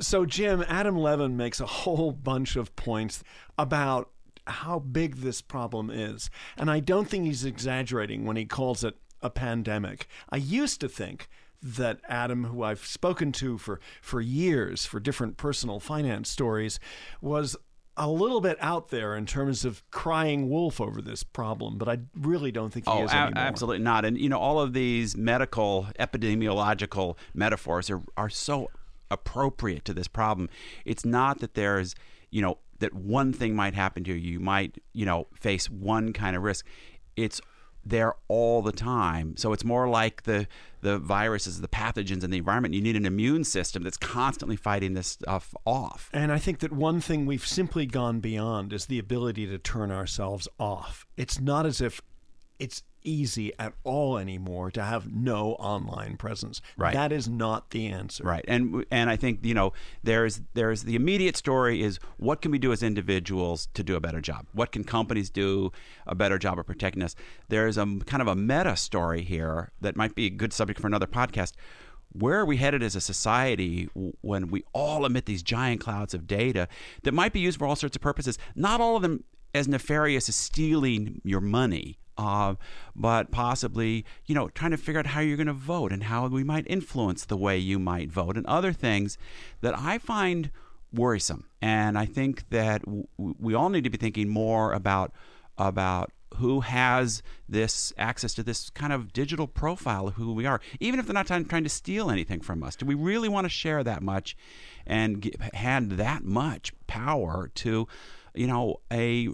So, 0.00 0.24
Jim, 0.24 0.64
Adam 0.68 0.96
Levin 0.96 1.36
makes 1.36 1.60
a 1.60 1.66
whole 1.66 2.12
bunch 2.12 2.56
of 2.56 2.74
points 2.76 3.22
about 3.58 4.10
how 4.46 4.78
big 4.78 5.16
this 5.16 5.42
problem 5.42 5.90
is. 5.90 6.30
And 6.56 6.70
I 6.70 6.80
don't 6.80 7.08
think 7.08 7.26
he's 7.26 7.44
exaggerating 7.44 8.24
when 8.24 8.36
he 8.36 8.46
calls 8.46 8.84
it 8.84 8.96
a 9.20 9.28
pandemic. 9.28 10.06
I 10.30 10.36
used 10.36 10.80
to 10.80 10.88
think 10.88 11.28
that 11.62 12.00
Adam, 12.08 12.44
who 12.44 12.62
I've 12.62 12.84
spoken 12.84 13.32
to 13.32 13.58
for, 13.58 13.80
for 14.00 14.20
years 14.20 14.86
for 14.86 15.00
different 15.00 15.36
personal 15.36 15.80
finance 15.80 16.28
stories, 16.28 16.78
was 17.20 17.56
a 17.98 18.08
little 18.08 18.40
bit 18.40 18.56
out 18.60 18.88
there 18.88 19.16
in 19.16 19.26
terms 19.26 19.64
of 19.64 19.82
crying 19.90 20.48
wolf 20.48 20.80
over 20.80 21.02
this 21.02 21.24
problem, 21.24 21.78
but 21.78 21.88
I 21.88 21.98
really 22.14 22.52
don't 22.52 22.72
think 22.72 22.86
he 22.86 22.92
oh, 22.92 23.04
is 23.04 23.12
a- 23.12 23.16
anymore. 23.16 23.42
absolutely 23.42 23.82
not. 23.82 24.04
And 24.04 24.16
you 24.16 24.28
know, 24.28 24.38
all 24.38 24.60
of 24.60 24.72
these 24.72 25.16
medical 25.16 25.88
epidemiological 25.98 27.16
metaphors 27.34 27.90
are 27.90 28.02
are 28.16 28.30
so 28.30 28.70
appropriate 29.10 29.84
to 29.86 29.94
this 29.94 30.06
problem. 30.08 30.48
It's 30.84 31.04
not 31.04 31.40
that 31.40 31.54
there's 31.54 31.94
you 32.30 32.40
know 32.40 32.58
that 32.78 32.94
one 32.94 33.32
thing 33.32 33.56
might 33.56 33.74
happen 33.74 34.04
to 34.04 34.12
you. 34.12 34.32
You 34.32 34.40
might 34.40 34.78
you 34.92 35.04
know 35.04 35.26
face 35.34 35.68
one 35.68 36.12
kind 36.12 36.36
of 36.36 36.42
risk. 36.42 36.64
It's 37.16 37.40
there 37.90 38.14
all 38.28 38.62
the 38.62 38.72
time. 38.72 39.36
So 39.36 39.52
it's 39.52 39.64
more 39.64 39.88
like 39.88 40.22
the 40.24 40.46
the 40.80 40.98
viruses, 40.98 41.60
the 41.60 41.68
pathogens 41.68 42.22
in 42.22 42.30
the 42.30 42.38
environment. 42.38 42.74
You 42.74 42.80
need 42.80 42.96
an 42.96 43.06
immune 43.06 43.42
system 43.44 43.82
that's 43.82 43.96
constantly 43.96 44.54
fighting 44.54 44.94
this 44.94 45.08
stuff 45.08 45.54
off. 45.64 46.08
And 46.12 46.30
I 46.30 46.38
think 46.38 46.60
that 46.60 46.72
one 46.72 47.00
thing 47.00 47.26
we've 47.26 47.46
simply 47.46 47.84
gone 47.84 48.20
beyond 48.20 48.72
is 48.72 48.86
the 48.86 48.98
ability 48.98 49.46
to 49.48 49.58
turn 49.58 49.90
ourselves 49.90 50.46
off. 50.60 51.06
It's 51.16 51.40
not 51.40 51.66
as 51.66 51.80
if 51.80 52.00
it's 52.60 52.82
easy 53.08 53.52
at 53.58 53.72
all 53.84 54.18
anymore 54.18 54.70
to 54.70 54.82
have 54.82 55.12
no 55.12 55.52
online 55.54 56.16
presence. 56.16 56.60
Right. 56.76 56.92
That 56.94 57.12
is 57.12 57.28
not 57.28 57.70
the 57.70 57.86
answer. 57.86 58.24
Right. 58.24 58.44
And 58.46 58.84
and 58.90 59.08
I 59.10 59.16
think, 59.16 59.44
you 59.44 59.54
know, 59.54 59.72
there's 60.02 60.40
there's 60.54 60.82
the 60.82 60.94
immediate 60.94 61.36
story 61.36 61.82
is 61.82 61.98
what 62.18 62.42
can 62.42 62.50
we 62.50 62.58
do 62.58 62.72
as 62.72 62.82
individuals 62.82 63.68
to 63.74 63.82
do 63.82 63.96
a 63.96 64.00
better 64.00 64.20
job? 64.20 64.46
What 64.52 64.72
can 64.72 64.84
companies 64.84 65.30
do 65.30 65.72
a 66.06 66.14
better 66.14 66.38
job 66.38 66.58
of 66.58 66.66
protecting 66.66 67.02
us? 67.02 67.14
There's 67.48 67.78
a 67.78 67.86
kind 68.06 68.20
of 68.20 68.28
a 68.28 68.36
meta 68.36 68.76
story 68.76 69.22
here 69.22 69.72
that 69.80 69.96
might 69.96 70.14
be 70.14 70.26
a 70.26 70.30
good 70.30 70.52
subject 70.52 70.80
for 70.80 70.86
another 70.86 71.06
podcast. 71.06 71.52
Where 72.12 72.40
are 72.40 72.46
we 72.46 72.56
headed 72.56 72.82
as 72.82 72.96
a 72.96 73.00
society 73.00 73.88
when 74.22 74.48
we 74.48 74.64
all 74.72 75.04
emit 75.04 75.26
these 75.26 75.42
giant 75.42 75.80
clouds 75.80 76.14
of 76.14 76.26
data 76.26 76.66
that 77.02 77.12
might 77.12 77.34
be 77.34 77.40
used 77.40 77.58
for 77.58 77.66
all 77.66 77.76
sorts 77.76 77.96
of 77.96 78.02
purposes? 78.02 78.38
Not 78.54 78.80
all 78.80 78.96
of 78.96 79.02
them 79.02 79.24
as 79.54 79.68
nefarious 79.68 80.28
as 80.28 80.36
stealing 80.36 81.20
your 81.24 81.40
money, 81.40 81.98
uh, 82.18 82.56
but 82.94 83.30
possibly, 83.30 84.04
you 84.26 84.34
know, 84.34 84.48
trying 84.48 84.72
to 84.72 84.76
figure 84.76 84.98
out 84.98 85.06
how 85.06 85.20
you're 85.20 85.36
going 85.36 85.46
to 85.46 85.52
vote 85.52 85.92
and 85.92 86.04
how 86.04 86.26
we 86.26 86.44
might 86.44 86.66
influence 86.66 87.24
the 87.24 87.36
way 87.36 87.56
you 87.56 87.78
might 87.78 88.10
vote 88.10 88.36
and 88.36 88.44
other 88.46 88.72
things 88.72 89.16
that 89.60 89.78
I 89.78 89.98
find 89.98 90.50
worrisome. 90.92 91.44
And 91.62 91.96
I 91.96 92.06
think 92.06 92.50
that 92.50 92.84
w- 92.84 93.06
we 93.16 93.54
all 93.54 93.70
need 93.70 93.84
to 93.84 93.90
be 93.90 93.98
thinking 93.98 94.28
more 94.28 94.72
about 94.72 95.12
about 95.56 96.12
who 96.36 96.60
has 96.60 97.22
this 97.48 97.92
access 97.96 98.34
to 98.34 98.42
this 98.42 98.70
kind 98.70 98.92
of 98.92 99.12
digital 99.12 99.46
profile 99.46 100.08
of 100.08 100.14
who 100.14 100.32
we 100.32 100.46
are, 100.46 100.60
even 100.78 101.00
if 101.00 101.06
they're 101.06 101.14
not 101.14 101.26
trying, 101.26 101.44
trying 101.44 101.64
to 101.64 101.68
steal 101.68 102.10
anything 102.10 102.40
from 102.40 102.62
us. 102.62 102.76
Do 102.76 102.86
we 102.86 102.94
really 102.94 103.28
want 103.28 103.44
to 103.46 103.48
share 103.48 103.82
that 103.82 104.02
much 104.02 104.36
and 104.86 105.20
get, 105.20 105.40
hand 105.54 105.92
that 105.92 106.24
much 106.24 106.72
power 106.86 107.50
to, 107.56 107.88
you 108.34 108.46
know, 108.46 108.76
a 108.92 109.30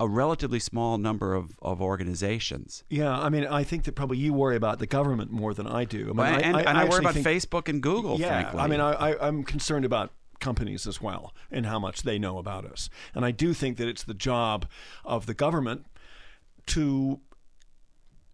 a 0.00 0.08
relatively 0.08 0.58
small 0.58 0.98
number 0.98 1.34
of, 1.34 1.56
of 1.62 1.80
organizations. 1.80 2.82
Yeah, 2.90 3.16
I 3.16 3.28
mean, 3.28 3.46
I 3.46 3.62
think 3.62 3.84
that 3.84 3.92
probably 3.94 4.18
you 4.18 4.32
worry 4.32 4.56
about 4.56 4.80
the 4.80 4.86
government 4.86 5.30
more 5.30 5.54
than 5.54 5.66
I 5.66 5.84
do. 5.84 6.00
I 6.00 6.06
mean, 6.06 6.16
Well, 6.16 6.26
and, 6.26 6.56
I, 6.56 6.60
and 6.62 6.78
I, 6.78 6.84
worry 6.84 6.98
about 6.98 7.14
think- 7.14 7.26
Facebook 7.26 7.68
and 7.68 7.82
Google, 7.82 8.18
Yeah, 8.18 8.28
frankly. 8.28 8.60
I 8.60 8.66
mean, 8.66 8.80
I, 8.80 8.92
I, 8.92 9.28
I'm 9.28 9.44
concerned 9.44 9.84
about 9.84 10.12
companies 10.40 10.86
as 10.86 11.00
well 11.00 11.34
and 11.50 11.66
how 11.66 11.78
much 11.78 12.02
they 12.02 12.18
know 12.18 12.38
about 12.38 12.64
us. 12.64 12.88
And 13.14 13.24
I 13.24 13.30
do 13.30 13.54
think 13.54 13.76
that 13.78 13.88
it's 13.88 14.04
the 14.04 14.14
job 14.14 14.66
of 15.04 15.26
the 15.26 15.34
government 15.34 15.86
to 16.66 17.20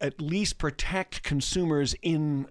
at 0.01 0.21
least 0.21 0.59
protect 0.59 1.23
consumers 1.23 1.95
in 2.03 2.47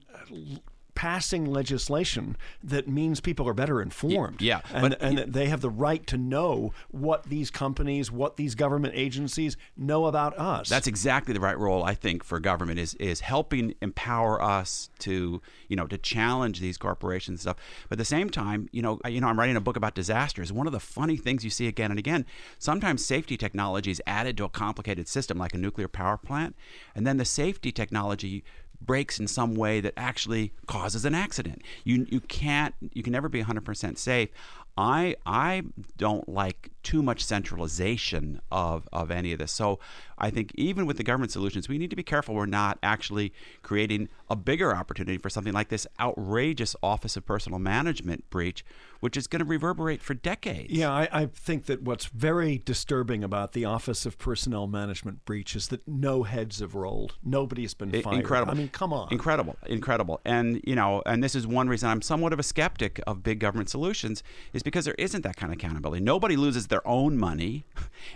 passing 0.95 1.45
legislation 1.45 2.37
that 2.63 2.87
means 2.87 3.19
people 3.19 3.47
are 3.47 3.53
better 3.53 3.81
informed. 3.81 4.41
yeah, 4.41 4.61
and, 4.71 4.81
but- 4.89 5.01
and 5.01 5.17
that 5.17 5.33
they 5.33 5.47
have 5.47 5.61
the 5.61 5.69
right 5.69 6.05
to 6.07 6.17
know 6.17 6.73
what 6.91 7.23
these 7.23 7.49
companies, 7.49 8.11
what 8.11 8.35
these 8.37 8.55
government 8.55 8.93
agencies 8.95 9.57
know 9.75 10.05
about 10.05 10.37
us. 10.37 10.69
That's 10.69 10.87
exactly 10.87 11.33
the 11.33 11.39
right 11.39 11.57
role 11.57 11.83
I 11.83 11.95
think 11.95 12.23
for 12.23 12.39
government 12.39 12.79
is 12.79 12.93
is 12.95 13.21
helping 13.21 13.73
empower 13.81 14.41
us 14.41 14.89
to 14.99 15.41
you 15.67 15.75
know 15.75 15.87
to 15.87 15.97
challenge 15.97 16.59
these 16.59 16.77
corporations 16.77 17.33
and 17.33 17.39
stuff. 17.41 17.57
But 17.89 17.93
at 17.93 17.97
the 17.99 18.05
same 18.05 18.29
time, 18.29 18.69
you 18.71 18.81
know, 18.81 18.99
you 19.07 19.19
know, 19.21 19.27
I'm 19.27 19.39
writing 19.39 19.55
a 19.55 19.61
book 19.61 19.75
about 19.77 19.95
disasters. 19.95 20.51
One 20.53 20.67
of 20.67 20.73
the 20.73 20.79
funny 20.79 21.17
things 21.17 21.43
you 21.43 21.49
see 21.49 21.67
again 21.67 21.89
and 21.91 21.99
again, 21.99 22.25
sometimes 22.59 23.03
safety 23.05 23.37
technology 23.37 23.91
is 23.91 24.01
added 24.05 24.37
to 24.37 24.43
a 24.45 24.49
complicated 24.49 25.07
system 25.07 25.37
like 25.37 25.53
a 25.53 25.57
nuclear 25.57 25.87
power 25.87 26.17
plant, 26.17 26.55
and 26.95 27.05
then 27.07 27.17
the 27.17 27.25
safety 27.25 27.71
technology 27.71 28.43
breaks 28.85 29.19
in 29.19 29.27
some 29.27 29.55
way 29.55 29.79
that 29.81 29.93
actually 29.97 30.53
causes 30.67 31.05
an 31.05 31.15
accident. 31.15 31.61
You 31.83 32.05
you 32.09 32.19
can't 32.19 32.75
you 32.93 33.03
can 33.03 33.13
never 33.13 33.29
be 33.29 33.43
100% 33.43 33.97
safe. 33.97 34.29
I 34.77 35.15
I 35.25 35.63
don't 35.97 36.27
like 36.27 36.71
too 36.81 37.03
much 37.03 37.23
centralization 37.23 38.41
of 38.51 38.87
of 38.91 39.11
any 39.11 39.33
of 39.33 39.39
this. 39.39 39.51
So 39.51 39.79
I 40.17 40.29
think 40.29 40.51
even 40.55 40.85
with 40.85 40.97
the 40.97 41.03
government 41.03 41.31
solutions, 41.31 41.67
we 41.67 41.77
need 41.77 41.89
to 41.89 41.95
be 41.95 42.03
careful 42.03 42.35
we're 42.35 42.45
not 42.45 42.79
actually 42.83 43.33
creating 43.61 44.09
a 44.29 44.35
bigger 44.35 44.75
opportunity 44.75 45.17
for 45.17 45.29
something 45.29 45.53
like 45.53 45.69
this 45.69 45.85
outrageous 45.99 46.75
Office 46.81 47.17
of 47.17 47.25
Personal 47.25 47.59
Management 47.59 48.29
breach, 48.29 48.65
which 48.99 49.17
is 49.17 49.27
going 49.27 49.39
to 49.39 49.45
reverberate 49.45 50.01
for 50.01 50.13
decades. 50.13 50.71
Yeah, 50.71 50.91
I, 50.91 51.07
I 51.11 51.25
think 51.27 51.65
that 51.65 51.83
what's 51.83 52.05
very 52.05 52.61
disturbing 52.63 53.23
about 53.23 53.53
the 53.53 53.65
Office 53.65 54.05
of 54.05 54.17
Personnel 54.17 54.67
Management 54.67 55.25
breach 55.25 55.55
is 55.55 55.67
that 55.67 55.87
no 55.87 56.23
heads 56.23 56.59
have 56.59 56.73
rolled. 56.75 57.15
Nobody's 57.23 57.73
been 57.73 57.91
fired. 58.01 58.17
Incredible. 58.17 58.53
I 58.53 58.55
mean, 58.55 58.69
come 58.69 58.93
on. 58.93 59.09
Incredible. 59.11 59.57
Incredible. 59.65 60.21
And, 60.25 60.61
you 60.65 60.75
know, 60.75 61.03
and 61.05 61.23
this 61.23 61.35
is 61.35 61.45
one 61.45 61.67
reason 61.67 61.89
I'm 61.89 62.01
somewhat 62.01 62.33
of 62.33 62.39
a 62.39 62.43
skeptic 62.43 62.99
of 63.05 63.23
big 63.23 63.39
government 63.39 63.69
solutions 63.69 64.23
is 64.53 64.63
because 64.63 64.85
there 64.85 64.95
isn't 64.97 65.21
that 65.21 65.35
kind 65.35 65.51
of 65.51 65.57
accountability. 65.57 66.03
Nobody 66.03 66.35
loses 66.35 66.67
their 66.67 66.85
own 66.87 67.17
money. 67.17 67.65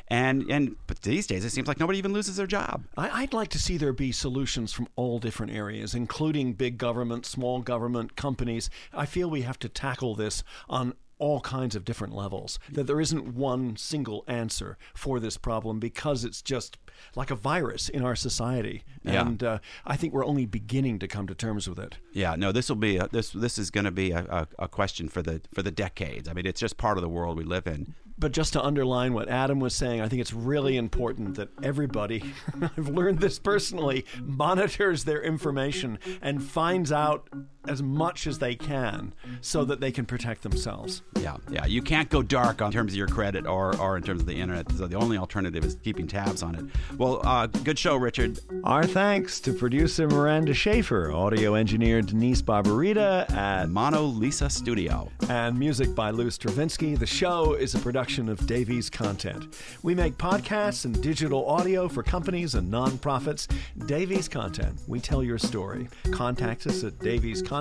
And, 0.08 0.50
and 0.50 0.76
but 0.88 1.02
these 1.02 1.28
days, 1.28 1.46
it 1.46 1.52
seems 1.52 1.68
like 1.68 1.80
nobody 1.80 2.00
even 2.00 2.14
loses 2.14 2.38
their 2.38 2.48
job. 2.48 2.86
I, 2.98 3.22
I'd 3.22 3.34
like 3.34 3.50
to 3.50 3.60
see 3.60 3.78
there 3.78 3.94
be 3.94 4.12
solutions 4.12 4.74
from 4.74 4.88
all 4.96 5.20
different 5.20 5.54
areas, 5.54 5.94
including 5.96 6.54
big 6.54 6.78
government, 6.78 7.26
small 7.26 7.62
government, 7.62 8.16
companies. 8.16 8.70
I 8.94 9.06
feel 9.06 9.30
we 9.30 9.42
have 9.42 9.60
to 9.60 9.70
tackle 9.70 10.16
this 10.16 10.44
on 10.70 10.94
all 11.20 11.42
kinds 11.42 11.76
of 11.76 11.84
different 11.84 12.14
levels. 12.14 12.60
That 12.72 12.86
there 12.86 13.02
isn't 13.02 13.34
one 13.34 13.76
single 13.76 14.24
answer 14.28 14.78
for 14.94 15.20
this 15.20 15.38
problem 15.38 15.80
because 15.80 16.24
it's 16.24 16.42
just 16.42 16.78
like 17.16 17.32
a 17.32 17.36
virus 17.36 17.90
in 17.90 18.04
our 18.04 18.16
society. 18.16 18.84
Yeah. 19.04 19.22
And 19.22 19.44
uh, 19.44 19.60
I 19.86 19.98
think 19.98 20.14
we're 20.14 20.26
only 20.26 20.46
beginning 20.46 21.00
to 21.00 21.08
come 21.08 21.28
to 21.28 21.36
terms 21.36 21.68
with 21.68 21.80
it. 21.80 21.98
Yeah, 22.14 22.36
no, 22.36 22.52
this 22.52 22.70
will 22.70 22.76
be 22.76 22.98
a, 22.98 23.08
this 23.08 23.32
this 23.32 23.58
is 23.58 23.72
going 23.72 23.86
to 23.86 23.92
be 23.92 24.12
a, 24.12 24.26
a, 24.30 24.64
a 24.64 24.68
question 24.68 25.10
for 25.10 25.22
the 25.22 25.42
for 25.54 25.62
the 25.62 25.72
decades. 25.72 26.28
I 26.28 26.34
mean, 26.34 26.46
it's 26.46 26.60
just 26.60 26.78
part 26.78 26.98
of 26.98 27.02
the 27.02 27.10
world 27.10 27.38
we 27.38 27.44
live 27.44 27.68
in. 27.68 27.96
But 28.20 28.32
just 28.32 28.54
to 28.54 28.64
underline 28.64 29.14
what 29.14 29.30
Adam 29.30 29.60
was 29.60 29.76
saying, 29.76 30.02
I 30.02 30.08
think 30.08 30.22
it's 30.22 30.34
really 30.34 30.76
important 30.76 31.36
that 31.36 31.50
everybody, 31.62 32.24
I've 32.62 32.90
learned 32.90 33.20
this 33.20 33.38
personally, 33.38 34.06
monitors 34.22 35.04
their 35.04 35.22
information 35.22 36.00
and 36.22 36.42
finds 36.44 36.92
out 36.92 37.30
as 37.68 37.82
much 37.82 38.28
as 38.28 38.40
they 38.40 38.56
can 38.56 39.14
so 39.42 39.66
that 39.66 39.80
they 39.80 39.92
can 39.92 40.06
protect 40.06 40.44
themselves. 40.44 41.02
Yeah, 41.20 41.38
yeah. 41.50 41.66
You 41.66 41.82
can't 41.82 42.10
go 42.10 42.22
dark 42.22 42.62
on 42.62 42.72
terms 42.72 42.94
of 42.94 42.98
your 42.98 43.08
credit 43.08 43.46
or, 43.46 43.76
or 43.78 43.98
in 43.98 44.04
terms 44.04 44.22
of 44.22 44.28
the 44.28 44.36
internet. 44.36 44.72
So 44.72 44.88
the 44.88 44.98
only 44.98 45.18
alternative 45.18 45.64
is 45.64 45.76
keeping 45.84 46.08
tabs 46.08 46.44
on 46.44 46.56
it. 46.56 46.66
Well, 46.98 47.22
uh, 47.26 47.48
good 47.48 47.78
show, 47.80 47.96
Richard. 47.96 48.40
Our 48.64 48.86
thanks 48.86 49.40
to 49.42 49.54
producer 49.54 50.08
Miranda 50.08 50.54
Schaefer, 50.54 51.12
audio 51.12 51.56
engineer 51.56 52.02
Denise 52.02 52.42
Barbarita 52.42 53.30
at 53.32 53.70
Mono 53.70 54.04
Lisa 54.04 54.50
Studio, 54.50 55.12
and 55.30 55.58
music 55.58 55.94
by 55.96 56.12
Lou 56.12 56.30
Stravinsky. 56.30 56.96
The 56.96 57.06
show 57.06 57.54
is 57.54 57.76
a 57.76 57.80
production 57.80 58.30
of 58.30 58.46
Davies 58.48 58.90
Content. 58.90 59.56
We 59.84 59.96
make 59.96 60.18
podcasts 60.18 60.86
and 60.86 61.02
digital 61.02 61.46
audio 61.48 61.88
for 61.88 62.04
companies 62.04 62.56
and 62.56 62.72
nonprofits. 62.72 63.48
Davies 63.86 64.28
Content. 64.28 64.80
We 64.88 65.00
tell 65.00 65.24
your 65.24 65.38
story. 65.38 65.88
Contact 66.12 66.68
us 66.68 66.84
at 66.84 67.00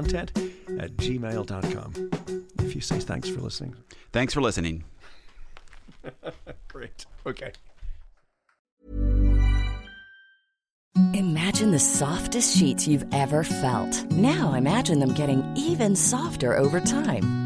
daviescontent 0.03 0.83
at 0.83 0.97
gmail.com. 0.97 2.11
If 2.61 2.75
you 2.75 2.81
say 2.81 2.99
thanks 2.99 3.29
for 3.29 3.41
listening. 3.41 3.75
Thanks 4.13 4.35
for 4.35 4.41
listening. 4.41 4.85
Great. 6.69 7.07
Okay. 7.27 7.53
Imagine 11.13 11.73
the 11.73 11.79
softest 11.79 12.57
sheets 12.57 12.89
you've 12.89 13.05
ever 13.13 13.45
felt. 13.45 14.11
Now 14.13 14.55
imagine 14.55 14.99
them 14.99 15.13
getting 15.13 15.45
even 15.57 15.95
softer 15.95 16.57
over 16.57 16.81
time. 16.81 17.46